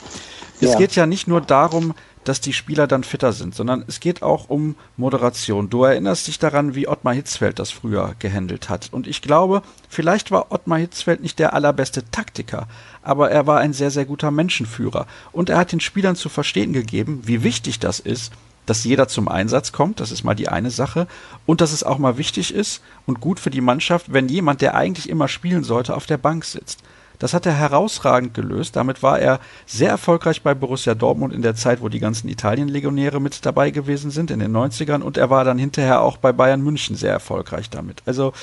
[0.62, 0.77] es ja.
[0.77, 4.49] geht ja nicht nur darum, dass die Spieler dann fitter sind, sondern es geht auch
[4.49, 5.69] um Moderation.
[5.69, 8.89] Du erinnerst dich daran, wie Ottmar Hitzfeld das früher gehandelt hat.
[8.91, 12.67] Und ich glaube, vielleicht war Ottmar Hitzfeld nicht der allerbeste Taktiker,
[13.01, 15.07] aber er war ein sehr, sehr guter Menschenführer.
[15.31, 18.31] Und er hat den Spielern zu verstehen gegeben, wie wichtig das ist,
[18.65, 21.07] dass jeder zum Einsatz kommt, das ist mal die eine Sache,
[21.45, 24.75] und dass es auch mal wichtig ist und gut für die Mannschaft, wenn jemand, der
[24.75, 26.79] eigentlich immer spielen sollte, auf der Bank sitzt.
[27.21, 28.75] Das hat er herausragend gelöst.
[28.75, 33.21] Damit war er sehr erfolgreich bei Borussia Dortmund in der Zeit, wo die ganzen Italien-Legionäre
[33.21, 35.01] mit dabei gewesen sind, in den 90ern.
[35.01, 38.01] Und er war dann hinterher auch bei Bayern München sehr erfolgreich damit.
[38.07, 38.34] Also,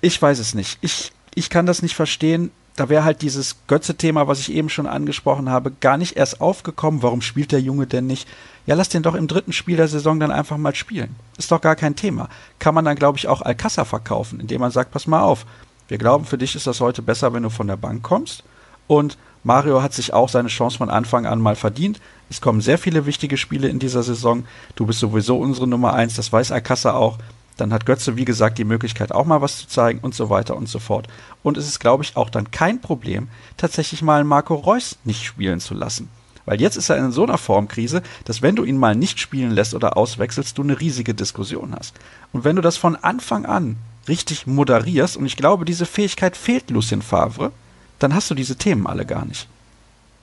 [0.00, 0.78] ich weiß es nicht.
[0.80, 2.50] Ich, ich kann das nicht verstehen.
[2.76, 7.02] Da wäre halt dieses Götze-Thema, was ich eben schon angesprochen habe, gar nicht erst aufgekommen.
[7.02, 8.26] Warum spielt der Junge denn nicht?
[8.64, 11.14] Ja, lass den doch im dritten Spiel der Saison dann einfach mal spielen.
[11.36, 12.30] Ist doch gar kein Thema.
[12.58, 15.44] Kann man dann, glaube ich, auch Alcázar verkaufen, indem man sagt, pass mal auf,
[15.92, 18.44] wir glauben, für dich ist das heute besser, wenn du von der Bank kommst.
[18.86, 22.00] Und Mario hat sich auch seine Chance von Anfang an mal verdient.
[22.30, 24.46] Es kommen sehr viele wichtige Spiele in dieser Saison.
[24.74, 27.18] Du bist sowieso unsere Nummer eins, das weiß Alcassa auch.
[27.58, 30.56] Dann hat Götze, wie gesagt, die Möglichkeit, auch mal was zu zeigen und so weiter
[30.56, 31.08] und so fort.
[31.42, 33.28] Und es ist, glaube ich, auch dann kein Problem,
[33.58, 36.08] tatsächlich mal Marco Reus nicht spielen zu lassen.
[36.46, 39.50] Weil jetzt ist er in so einer Formkrise, dass wenn du ihn mal nicht spielen
[39.50, 41.94] lässt oder auswechselst, du eine riesige Diskussion hast.
[42.32, 43.76] Und wenn du das von Anfang an
[44.08, 47.52] richtig moderierst, und ich glaube, diese Fähigkeit fehlt Lucien Favre,
[47.98, 49.48] dann hast du diese Themen alle gar nicht.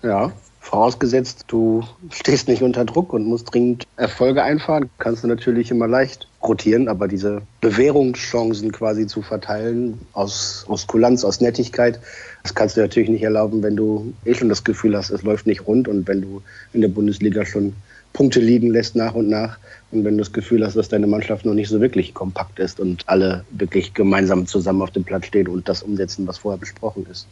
[0.02, 5.72] Ja, vorausgesetzt, du stehst nicht unter Druck und musst dringend Erfolge einfahren, kannst du natürlich
[5.72, 12.00] immer leicht rotieren, aber diese Bewährungschancen quasi zu verteilen aus, aus Kulanz, aus Nettigkeit,
[12.44, 15.48] das kannst du natürlich nicht erlauben, wenn du eh schon das Gefühl hast, es läuft
[15.48, 16.42] nicht rund und wenn du
[16.74, 17.74] in der Bundesliga schon
[18.14, 19.58] Punkte liegen lässt nach und nach.
[19.92, 22.80] Und wenn du das Gefühl hast, dass deine Mannschaft noch nicht so wirklich kompakt ist
[22.80, 27.06] und alle wirklich gemeinsam zusammen auf dem Platz stehen und das umsetzen, was vorher besprochen
[27.12, 27.28] ist.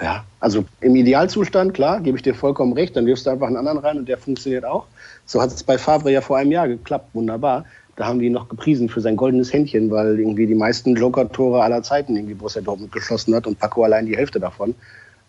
[0.00, 3.56] Ja, also im Idealzustand, klar, gebe ich dir vollkommen recht, dann wirfst du einfach einen
[3.56, 4.86] anderen rein und der funktioniert auch.
[5.26, 7.64] So hat es bei Favre ja vor einem Jahr geklappt, wunderbar.
[7.96, 11.64] Da haben die ihn noch gepriesen für sein goldenes Händchen, weil irgendwie die meisten Joker-Tore
[11.64, 14.76] aller Zeiten irgendwie Borussia Dortmund geschossen hat und Paco allein die Hälfte davon.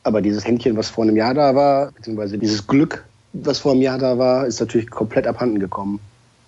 [0.03, 3.81] Aber dieses Händchen, was vor einem Jahr da war, beziehungsweise dieses Glück, was vor einem
[3.81, 5.99] Jahr da war, ist natürlich komplett abhanden gekommen.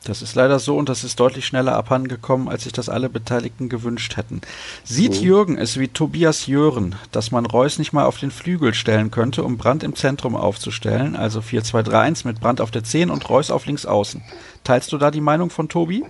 [0.03, 3.07] Das ist leider so und das ist deutlich schneller abhanden gekommen, als sich das alle
[3.07, 4.41] Beteiligten gewünscht hätten.
[4.83, 5.27] Sieht mhm.
[5.27, 9.43] Jürgen es wie Tobias Jören, dass man Reus nicht mal auf den Flügel stellen könnte,
[9.43, 13.67] um Brand im Zentrum aufzustellen, also 4-2-3-1 mit Brand auf der 10 und Reus auf
[13.67, 14.23] links außen.
[14.63, 16.03] Teilst du da die Meinung von Tobi?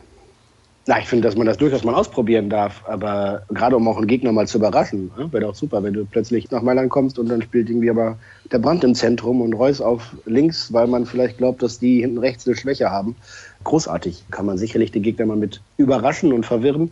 [0.88, 2.84] Na, ich finde, dass man das durchaus mal ausprobieren darf.
[2.88, 5.32] Aber gerade um auch einen Gegner mal zu überraschen, ne?
[5.32, 8.18] wäre doch super, wenn du plötzlich nach Mailand kommst und dann spielt irgendwie aber
[8.52, 12.18] der Brand im Zentrum und Reus auf links, weil man vielleicht glaubt, dass die hinten
[12.18, 13.16] rechts eine Schwäche haben.
[13.64, 14.26] Großartig.
[14.32, 16.92] Kann man sicherlich den Gegner mal mit überraschen und verwirren.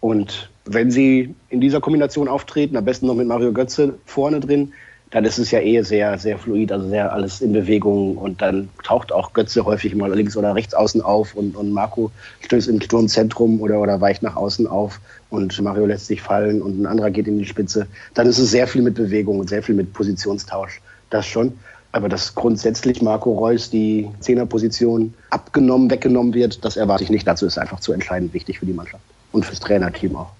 [0.00, 4.72] Und wenn sie in dieser Kombination auftreten, am besten noch mit Mario Götze vorne drin,
[5.16, 8.68] dann ist es ja eh sehr, sehr fluid, also sehr alles in Bewegung und dann
[8.84, 12.10] taucht auch Götze häufig mal links oder rechts außen auf und, und Marco
[12.42, 15.00] stößt im Sturmzentrum oder, oder weicht nach außen auf
[15.30, 17.86] und Mario lässt sich fallen und ein anderer geht in die Spitze.
[18.12, 20.82] Dann ist es sehr viel mit Bewegung und sehr viel mit Positionstausch.
[21.08, 21.54] Das schon.
[21.92, 27.26] Aber dass grundsätzlich Marco Reus die Zehnerposition abgenommen, weggenommen wird, das erwarte ich nicht.
[27.26, 29.02] Dazu ist einfach zu entscheidend wichtig für die Mannschaft
[29.32, 30.32] und fürs Trainerteam auch.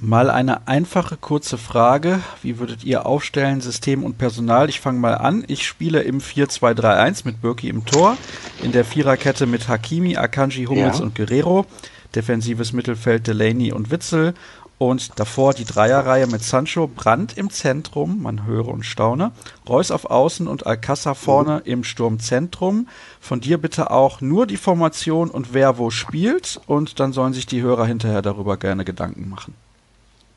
[0.00, 2.20] Mal eine einfache kurze Frage.
[2.42, 4.68] Wie würdet ihr aufstellen, System und Personal?
[4.68, 5.44] Ich fange mal an.
[5.48, 8.16] Ich spiele im 4-2-3-1 mit Birki im Tor,
[8.62, 11.04] in der Viererkette mit Hakimi, Akanji, Hummels ja.
[11.04, 11.66] und Guerrero,
[12.14, 14.34] defensives Mittelfeld Delaney und Witzel
[14.78, 19.32] und davor die Dreierreihe mit Sancho, Brandt im Zentrum, man höre und staune,
[19.68, 21.72] Reus auf Außen und Alcázar vorne mhm.
[21.72, 22.86] im Sturmzentrum.
[23.20, 27.46] Von dir bitte auch nur die Formation und wer wo spielt und dann sollen sich
[27.46, 29.54] die Hörer hinterher darüber gerne Gedanken machen.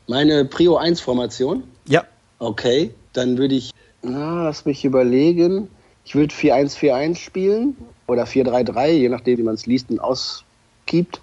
[0.08, 1.64] Meine Prio 1 Formation?
[1.86, 2.04] Ja.
[2.38, 3.70] Okay, dann würde ich,
[4.02, 5.68] na, lass mich überlegen.
[6.04, 7.76] Ich würde 4-1-4-1 spielen
[8.08, 11.20] oder 4-3-3, je nachdem, wie man es liest und ausgibt.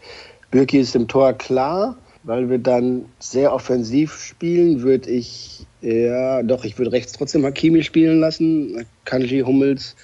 [0.51, 6.63] Birki ist im Tor klar, weil wir dann sehr offensiv spielen, würde ich, ja, doch,
[6.63, 9.95] ich würde rechts trotzdem Hakimi spielen lassen, Kanji, Hummels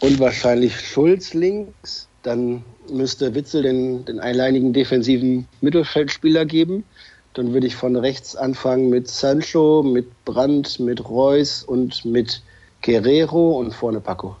[0.00, 2.08] und wahrscheinlich Schulz links.
[2.22, 6.84] Dann müsste Witzel den, den einleinigen defensiven Mittelfeldspieler geben.
[7.38, 12.42] Dann würde ich von rechts anfangen mit Sancho, mit Brandt, mit Reus und mit
[12.82, 14.34] Guerrero und vorne Paco.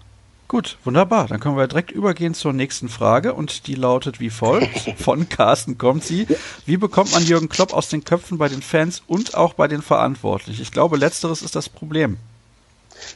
[0.48, 1.28] Gut, wunderbar.
[1.28, 4.78] Dann können wir direkt übergehen zur nächsten Frage und die lautet wie folgt.
[4.96, 6.26] Von Carsten kommt sie.
[6.66, 9.82] Wie bekommt man Jürgen Klopp aus den Köpfen bei den Fans und auch bei den
[9.82, 10.62] Verantwortlichen?
[10.62, 12.16] Ich glaube, letzteres ist das Problem.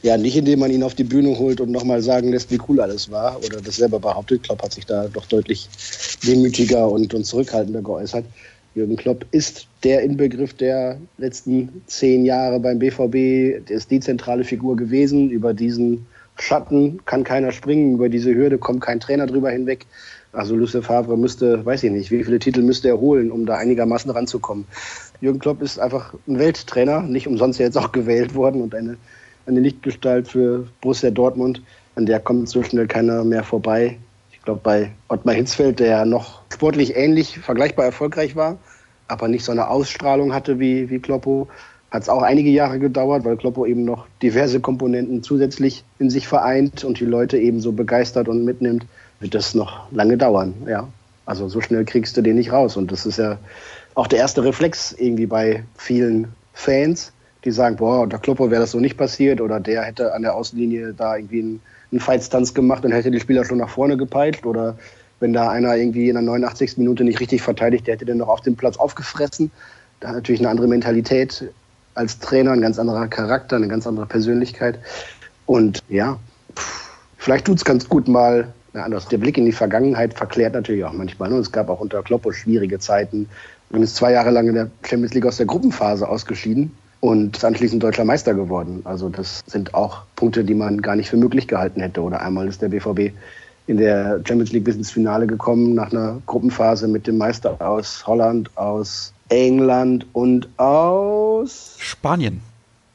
[0.01, 2.79] Ja, nicht indem man ihn auf die Bühne holt und nochmal sagen lässt, wie cool
[2.79, 4.43] alles war oder das selber behauptet.
[4.43, 5.67] Klopp hat sich da doch deutlich
[6.25, 8.23] demütiger und, und zurückhaltender geäußert.
[8.75, 14.43] Jürgen Klopp ist der Inbegriff der letzten zehn Jahre beim BVB, der ist die zentrale
[14.43, 15.29] Figur gewesen.
[15.29, 16.07] Über diesen
[16.39, 19.85] Schatten kann keiner springen, über diese Hürde kommt kein Trainer drüber hinweg.
[20.31, 23.57] Also Lucien Favre müsste, weiß ich nicht, wie viele Titel müsste er holen, um da
[23.57, 24.65] einigermaßen ranzukommen.
[25.21, 28.97] Jürgen Klopp ist einfach ein Welttrainer, nicht umsonst jetzt auch gewählt worden und eine,
[29.45, 31.61] eine Lichtgestalt für Borussia Dortmund.
[31.95, 33.99] An der kommt so schnell keiner mehr vorbei.
[34.43, 38.57] Ich glaube, bei Ottmar Hitzfeld, der ja noch sportlich ähnlich, vergleichbar erfolgreich war,
[39.07, 41.47] aber nicht so eine Ausstrahlung hatte wie, wie Kloppo,
[41.91, 46.27] hat es auch einige Jahre gedauert, weil Kloppo eben noch diverse Komponenten zusätzlich in sich
[46.27, 48.85] vereint und die Leute eben so begeistert und mitnimmt,
[49.21, 50.89] wird das noch lange dauern, ja.
[51.25, 52.75] Also so schnell kriegst du den nicht raus.
[52.75, 53.37] Und das ist ja
[53.95, 57.13] auch der erste Reflex irgendwie bei vielen Fans,
[57.45, 60.35] die sagen, boah, unter Kloppo wäre das so nicht passiert oder der hätte an der
[60.35, 61.61] Außenlinie da irgendwie einen,
[61.93, 64.75] einen Feitstanz gemacht und hätte die Spieler schon nach vorne gepeitscht oder
[65.19, 66.77] wenn da einer irgendwie in der 89.
[66.77, 69.51] Minute nicht richtig verteidigt, der hätte den noch auf dem Platz aufgefressen.
[69.99, 71.45] Da hat natürlich eine andere Mentalität
[71.93, 74.79] als Trainer, ein ganz anderer Charakter, eine ganz andere Persönlichkeit.
[75.45, 76.17] Und ja,
[77.17, 79.07] vielleicht tut es ganz gut mal ja, anders.
[79.07, 81.29] Der Blick in die Vergangenheit verklärt natürlich auch manchmal.
[81.29, 81.41] Und ne?
[81.41, 83.29] es gab auch unter Kloppo schwierige Zeiten.
[83.69, 86.71] Man ist zwei Jahre lang in der Champions League aus der Gruppenphase ausgeschieden
[87.03, 88.79] und ist anschließend deutscher Meister geworden.
[88.85, 92.01] Also das sind auch Punkte, die man gar nicht für möglich gehalten hätte.
[92.01, 93.13] Oder einmal ist der BVB
[93.67, 98.07] in der Champions League bis ins Finale gekommen nach einer Gruppenphase mit dem Meister aus
[98.07, 102.39] Holland, aus England und aus Spanien.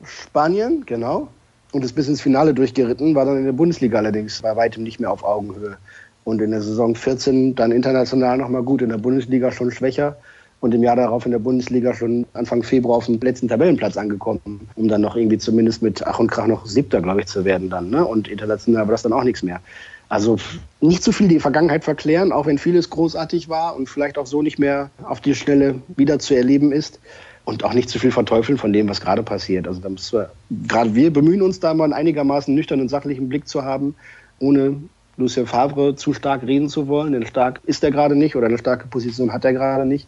[0.02, 1.28] Spanien, genau.
[1.72, 5.00] Und ist bis ins Finale durchgeritten, war dann in der Bundesliga allerdings bei weitem nicht
[5.00, 5.76] mehr auf Augenhöhe.
[6.24, 10.16] Und in der Saison 14 dann international nochmal gut, in der Bundesliga schon schwächer
[10.60, 14.68] und im Jahr darauf in der Bundesliga schon Anfang Februar auf dem letzten Tabellenplatz angekommen,
[14.74, 17.70] um dann noch irgendwie zumindest mit Ach und Krach noch Siebter, glaube ich, zu werden
[17.70, 17.90] dann.
[17.90, 18.04] Ne?
[18.04, 19.60] Und international war das dann auch nichts mehr.
[20.08, 20.38] Also
[20.80, 24.42] nicht zu viel die Vergangenheit verklären, auch wenn vieles großartig war und vielleicht auch so
[24.42, 26.98] nicht mehr auf die Stelle wieder zu erleben ist.
[27.44, 29.66] Und auch nicht zu viel verteufeln von dem, was gerade passiert.
[29.66, 30.30] Also da müssen wir,
[30.66, 33.94] gerade wir bemühen uns da mal einen einigermaßen nüchternen, sachlichen Blick zu haben,
[34.38, 34.82] ohne
[35.16, 37.14] Lucien Favre zu stark reden zu wollen.
[37.14, 40.06] Denn stark ist er gerade nicht oder eine starke Position hat er gerade nicht.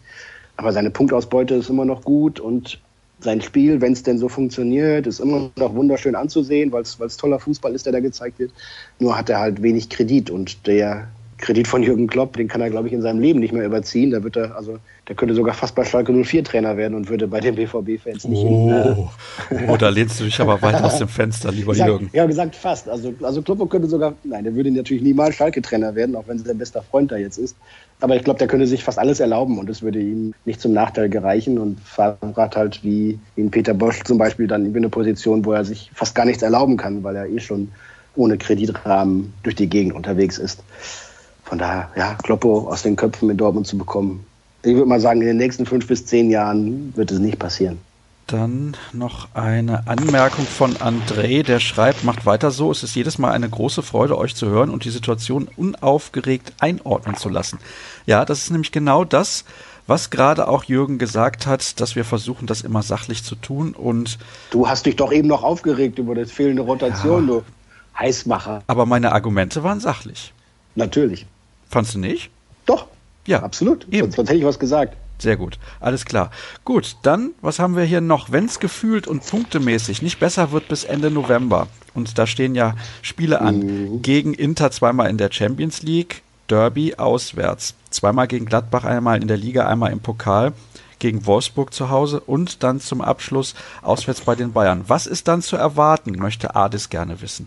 [0.61, 2.83] Aber seine Punktausbeute ist immer noch gut und
[3.19, 7.39] sein Spiel, wenn es denn so funktioniert, ist immer noch wunderschön anzusehen, weil es toller
[7.39, 8.53] Fußball ist, der da gezeigt wird.
[8.99, 11.09] Nur hat er halt wenig Kredit und der
[11.41, 14.11] Kredit von Jürgen Klopp, den kann er, glaube ich, in seinem Leben nicht mehr überziehen.
[14.11, 17.27] Da wird er, also, der könnte sogar fast bei Schalke 04 Trainer werden und würde
[17.27, 18.45] bei den BVB-Fans nicht.
[18.45, 19.09] Oh,
[19.51, 22.11] in, äh oh, da lehnst du dich aber weit aus dem Fenster, lieber sag, Jürgen.
[22.13, 22.89] Ja, gesagt fast.
[22.89, 26.59] Also, also Kloppo könnte sogar, nein, der würde natürlich niemals Schalke-Trainer werden, auch wenn sein
[26.59, 27.57] bester Freund da jetzt ist.
[28.01, 30.73] Aber ich glaube, der könnte sich fast alles erlauben und es würde ihm nicht zum
[30.73, 31.59] Nachteil gereichen.
[31.59, 35.65] Und hat halt wie, wie Peter Bosch zum Beispiel dann in eine Position, wo er
[35.65, 37.69] sich fast gar nichts erlauben kann, weil er eh schon
[38.17, 40.63] ohne Kreditrahmen durch die Gegend unterwegs ist.
[41.51, 44.25] Von daher, ja, Kloppo aus den Köpfen in Dortmund zu bekommen.
[44.63, 47.79] Ich würde mal sagen, in den nächsten fünf bis zehn Jahren wird es nicht passieren.
[48.29, 52.71] Dann noch eine Anmerkung von André, der schreibt, macht weiter so.
[52.71, 57.17] Es ist jedes Mal eine große Freude, euch zu hören und die Situation unaufgeregt einordnen
[57.17, 57.59] zu lassen.
[58.07, 59.45] Ja, das ist nämlich genau das,
[59.89, 64.21] was gerade auch Jürgen gesagt hat, dass wir versuchen, das immer sachlich zu tun und.
[64.53, 67.43] Du hast dich doch eben noch aufgeregt über das fehlende Rotation, ja, du
[67.99, 68.63] Heißmacher.
[68.69, 70.33] Aber meine Argumente waren sachlich.
[70.77, 71.27] Natürlich.
[71.71, 72.31] Fandst du nicht?
[72.67, 72.87] Doch.
[73.27, 73.43] Ja.
[73.43, 73.87] Absolut.
[73.89, 74.03] Eben.
[74.03, 74.97] Sonst, sonst hätte ich was gesagt.
[75.19, 75.59] Sehr gut.
[75.81, 76.31] Alles klar.
[76.65, 78.33] Gut, dann, was haben wir hier noch?
[78.33, 82.75] Wenn es gefühlt und punktemäßig nicht besser wird bis Ende November, und da stehen ja
[83.03, 84.03] Spiele an, mhm.
[84.03, 89.37] gegen Inter zweimal in der Champions League, Derby auswärts, zweimal gegen Gladbach, einmal in der
[89.37, 90.53] Liga, einmal im Pokal,
[90.99, 94.85] gegen Wolfsburg zu Hause und dann zum Abschluss auswärts bei den Bayern.
[94.87, 97.47] Was ist dann zu erwarten, möchte Adis gerne wissen.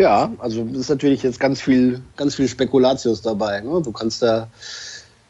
[0.00, 3.60] Ja, also ist natürlich jetzt ganz viel, ganz viel Spekulatius dabei.
[3.60, 3.82] Ne?
[3.84, 4.48] Du kannst da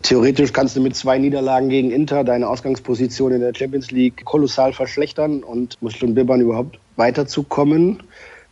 [0.03, 4.73] Theoretisch kannst du mit zwei Niederlagen gegen Inter deine Ausgangsposition in der Champions League kolossal
[4.73, 7.99] verschlechtern und musst schon bibbern, überhaupt weiterzukommen.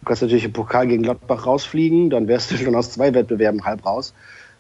[0.01, 3.65] Du kannst natürlich im Pokal gegen Gladbach rausfliegen, dann wärst du schon aus zwei Wettbewerben
[3.65, 4.13] halb raus.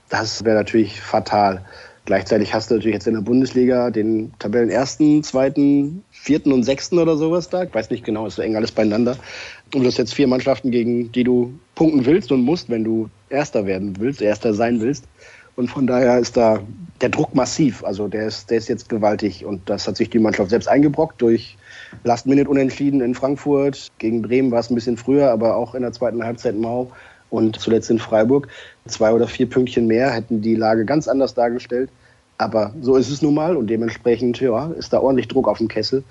[0.08, 1.64] Das wäre natürlich fatal.
[2.08, 7.18] Gleichzeitig hast du natürlich jetzt in der Bundesliga den Tabellenersten, zweiten, vierten und sechsten oder
[7.18, 7.64] sowas da.
[7.64, 9.18] Ich weiß nicht genau, ist so eng alles beieinander.
[9.74, 13.66] Und hast jetzt vier Mannschaften, gegen die du punkten willst und musst, wenn du Erster
[13.66, 15.04] werden willst, Erster sein willst.
[15.56, 16.60] Und von daher ist da
[17.00, 17.84] der Druck massiv.
[17.84, 19.44] Also der ist, der ist jetzt gewaltig.
[19.44, 21.56] Und das hat sich die Mannschaft selbst eingebrockt durch
[22.04, 23.88] Last-Minute-Unentschieden in Frankfurt.
[23.98, 26.92] Gegen Bremen war es ein bisschen früher, aber auch in der zweiten Halbzeit Mau.
[27.30, 28.48] Und zuletzt in Freiburg.
[28.86, 31.90] Zwei oder vier Pünktchen mehr hätten die Lage ganz anders dargestellt.
[32.38, 35.66] Aber so ist es nun mal und dementsprechend ja, ist da ordentlich Druck auf dem
[35.66, 36.04] Kessel.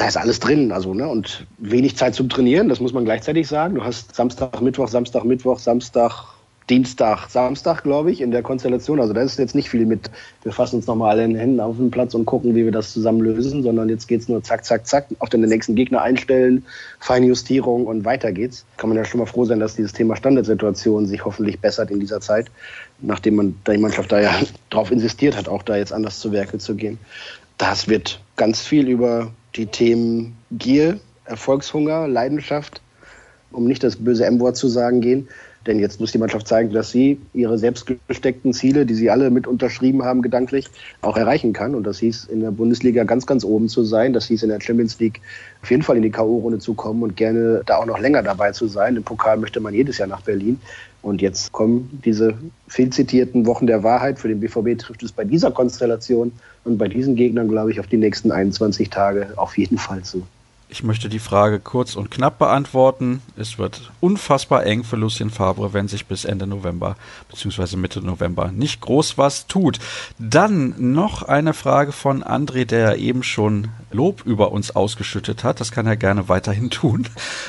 [0.00, 2.70] Da ist alles drin, also ne und wenig Zeit zum Trainieren.
[2.70, 3.74] Das muss man gleichzeitig sagen.
[3.74, 6.24] Du hast Samstag, Mittwoch, Samstag, Mittwoch, Samstag,
[6.70, 8.98] Dienstag, Samstag, glaube ich, in der Konstellation.
[8.98, 10.10] Also da ist jetzt nicht viel mit,
[10.42, 12.72] wir fassen uns nochmal alle in den Händen auf den Platz und gucken, wie wir
[12.72, 16.00] das zusammen lösen, sondern jetzt geht es nur zack, zack, zack, auf den nächsten Gegner
[16.00, 16.64] einstellen,
[16.98, 18.64] Feinjustierung und weiter geht's.
[18.78, 22.00] Kann man ja schon mal froh sein, dass dieses Thema Standardsituation sich hoffentlich bessert in
[22.00, 22.50] dieser Zeit,
[23.02, 24.32] nachdem man die Mannschaft da ja
[24.70, 26.98] drauf insistiert hat, auch da jetzt anders zu Werke zu gehen.
[27.58, 32.80] Das wird ganz viel über die Themen Gier, Erfolgshunger, Leidenschaft,
[33.52, 35.28] um nicht das böse M-Wort zu sagen, gehen.
[35.66, 39.30] Denn jetzt muss die Mannschaft zeigen, dass sie ihre selbst gesteckten Ziele, die sie alle
[39.30, 40.68] mit unterschrieben haben, gedanklich
[41.02, 41.74] auch erreichen kann.
[41.74, 44.14] Und das hieß, in der Bundesliga ganz, ganz oben zu sein.
[44.14, 45.20] Das hieß, in der Champions League
[45.62, 48.52] auf jeden Fall in die K.O.-Runde zu kommen und gerne da auch noch länger dabei
[48.52, 48.96] zu sein.
[48.96, 50.58] Im Pokal möchte man jedes Jahr nach Berlin.
[51.02, 52.34] Und jetzt kommen diese
[52.68, 54.18] viel zitierten Wochen der Wahrheit.
[54.18, 56.32] Für den BVB trifft es bei dieser Konstellation
[56.64, 60.26] und bei diesen Gegnern, glaube ich, auf die nächsten 21 Tage auf jeden Fall zu.
[60.72, 63.22] Ich möchte die Frage kurz und knapp beantworten.
[63.36, 66.96] Es wird unfassbar eng für Lucien Fabre, wenn sich bis Ende November
[67.28, 67.76] bzw.
[67.76, 69.80] Mitte November nicht groß was tut.
[70.20, 75.58] Dann noch eine Frage von André, der eben schon Lob über uns ausgeschüttet hat.
[75.58, 77.08] Das kann er gerne weiterhin tun.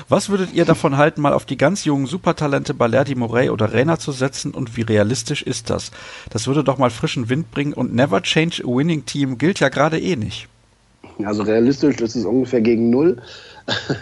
[0.09, 3.99] Was würdet ihr davon halten, mal auf die ganz jungen Supertalente Balerdi, Morey oder Reina
[3.99, 5.91] zu setzen und wie realistisch ist das?
[6.31, 9.69] Das würde doch mal frischen Wind bringen und Never Change a Winning Team gilt ja
[9.69, 10.47] gerade eh nicht.
[11.23, 13.17] Also realistisch ist es ungefähr gegen null.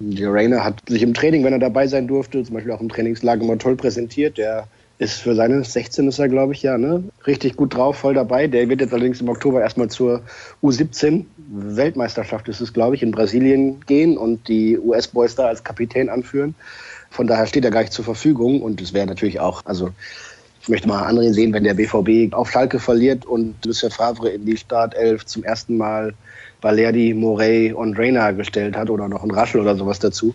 [0.00, 2.88] Der Rainer hat sich im Training, wenn er dabei sein durfte, zum Beispiel auch im
[2.88, 4.38] Trainingslager immer toll präsentiert.
[4.38, 4.68] Der
[4.98, 7.04] ist für seine 16 ist er, glaube ich, ja, ne?
[7.26, 8.46] Richtig gut drauf, voll dabei.
[8.46, 10.22] Der wird jetzt allerdings im Oktober erstmal zur
[10.62, 16.08] U17 Weltmeisterschaft ist es, glaube ich, in Brasilien gehen und die US-Boys da als Kapitän
[16.08, 16.54] anführen.
[17.10, 19.90] Von daher steht er gar nicht zur Verfügung und es wäre natürlich auch, also
[20.60, 24.44] ich möchte mal anderen sehen, wenn der BVB auf Schalke verliert und Lucien Favre in
[24.44, 26.12] die Startelf zum ersten Mal
[26.60, 30.34] Valerdi, Morey und Reina gestellt hat oder noch ein Raschel oder sowas dazu.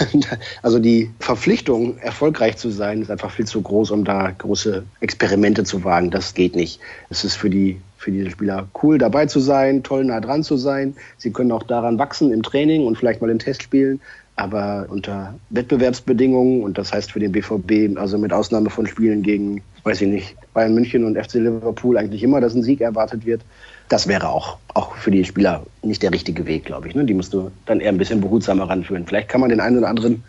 [0.62, 5.64] also die Verpflichtung, erfolgreich zu sein, ist einfach viel zu groß, um da große Experimente
[5.64, 6.10] zu wagen.
[6.10, 6.80] Das geht nicht.
[7.10, 10.56] Es ist für die für diese Spieler cool dabei zu sein, toll nah dran zu
[10.56, 10.94] sein.
[11.18, 14.00] Sie können auch daran wachsen im Training und vielleicht mal in Testspielen.
[14.36, 19.60] Aber unter Wettbewerbsbedingungen, und das heißt für den BVB, also mit Ausnahme von Spielen gegen,
[19.82, 23.42] weiß ich nicht, Bayern München und FC Liverpool eigentlich immer, dass ein Sieg erwartet wird,
[23.90, 26.94] das wäre auch, auch für die Spieler nicht der richtige Weg, glaube ich.
[26.94, 27.04] Ne?
[27.04, 29.04] Die musst du dann eher ein bisschen behutsamer ranführen.
[29.04, 30.22] Vielleicht kann man den einen oder anderen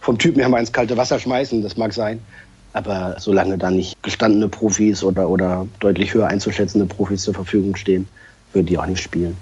[0.00, 2.20] vom Typen her mal ins kalte Wasser schmeißen, das mag sein.
[2.74, 8.06] Aber solange da nicht gestandene Profis oder, oder deutlich höher einzuschätzende Profis zur Verfügung stehen,
[8.52, 9.34] würden die auch nicht spielen.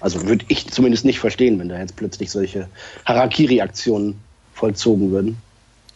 [0.00, 2.68] Also würde ich zumindest nicht verstehen, wenn da jetzt plötzlich solche
[3.06, 4.20] Harakiri-Aktionen
[4.52, 5.38] vollzogen würden.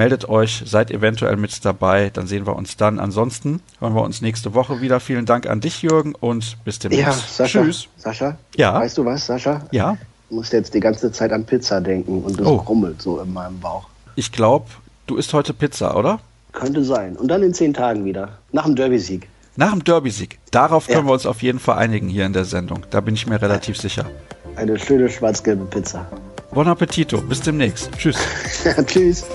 [0.00, 2.98] Meldet euch, seid eventuell mit dabei, dann sehen wir uns dann.
[2.98, 4.98] Ansonsten hören wir uns nächste Woche wieder.
[4.98, 7.04] Vielen Dank an dich, Jürgen, und bis demnächst.
[7.04, 7.86] Ja, Sascha, Tschüss.
[7.98, 8.72] Sascha, ja?
[8.80, 9.60] weißt du was, Sascha?
[9.72, 9.98] Ja.
[10.30, 12.56] Du musst jetzt die ganze Zeit an Pizza denken und das oh.
[12.56, 13.90] krummelt so in meinem Bauch.
[14.16, 14.70] Ich glaube,
[15.06, 16.20] du isst heute Pizza, oder?
[16.52, 17.18] Könnte sein.
[17.18, 18.38] Und dann in zehn Tagen wieder.
[18.52, 19.28] Nach dem Derby-Sieg.
[19.56, 20.38] Nach dem Derby-Sieg.
[20.50, 21.04] Darauf können ja.
[21.08, 22.86] wir uns auf jeden Fall einigen hier in der Sendung.
[22.88, 24.06] Da bin ich mir relativ sicher.
[24.56, 26.06] Eine schöne schwarz-gelbe Pizza.
[26.52, 27.20] Buon appetito.
[27.20, 27.90] Bis demnächst.
[27.98, 28.16] Tschüss.
[28.86, 29.26] Tschüss.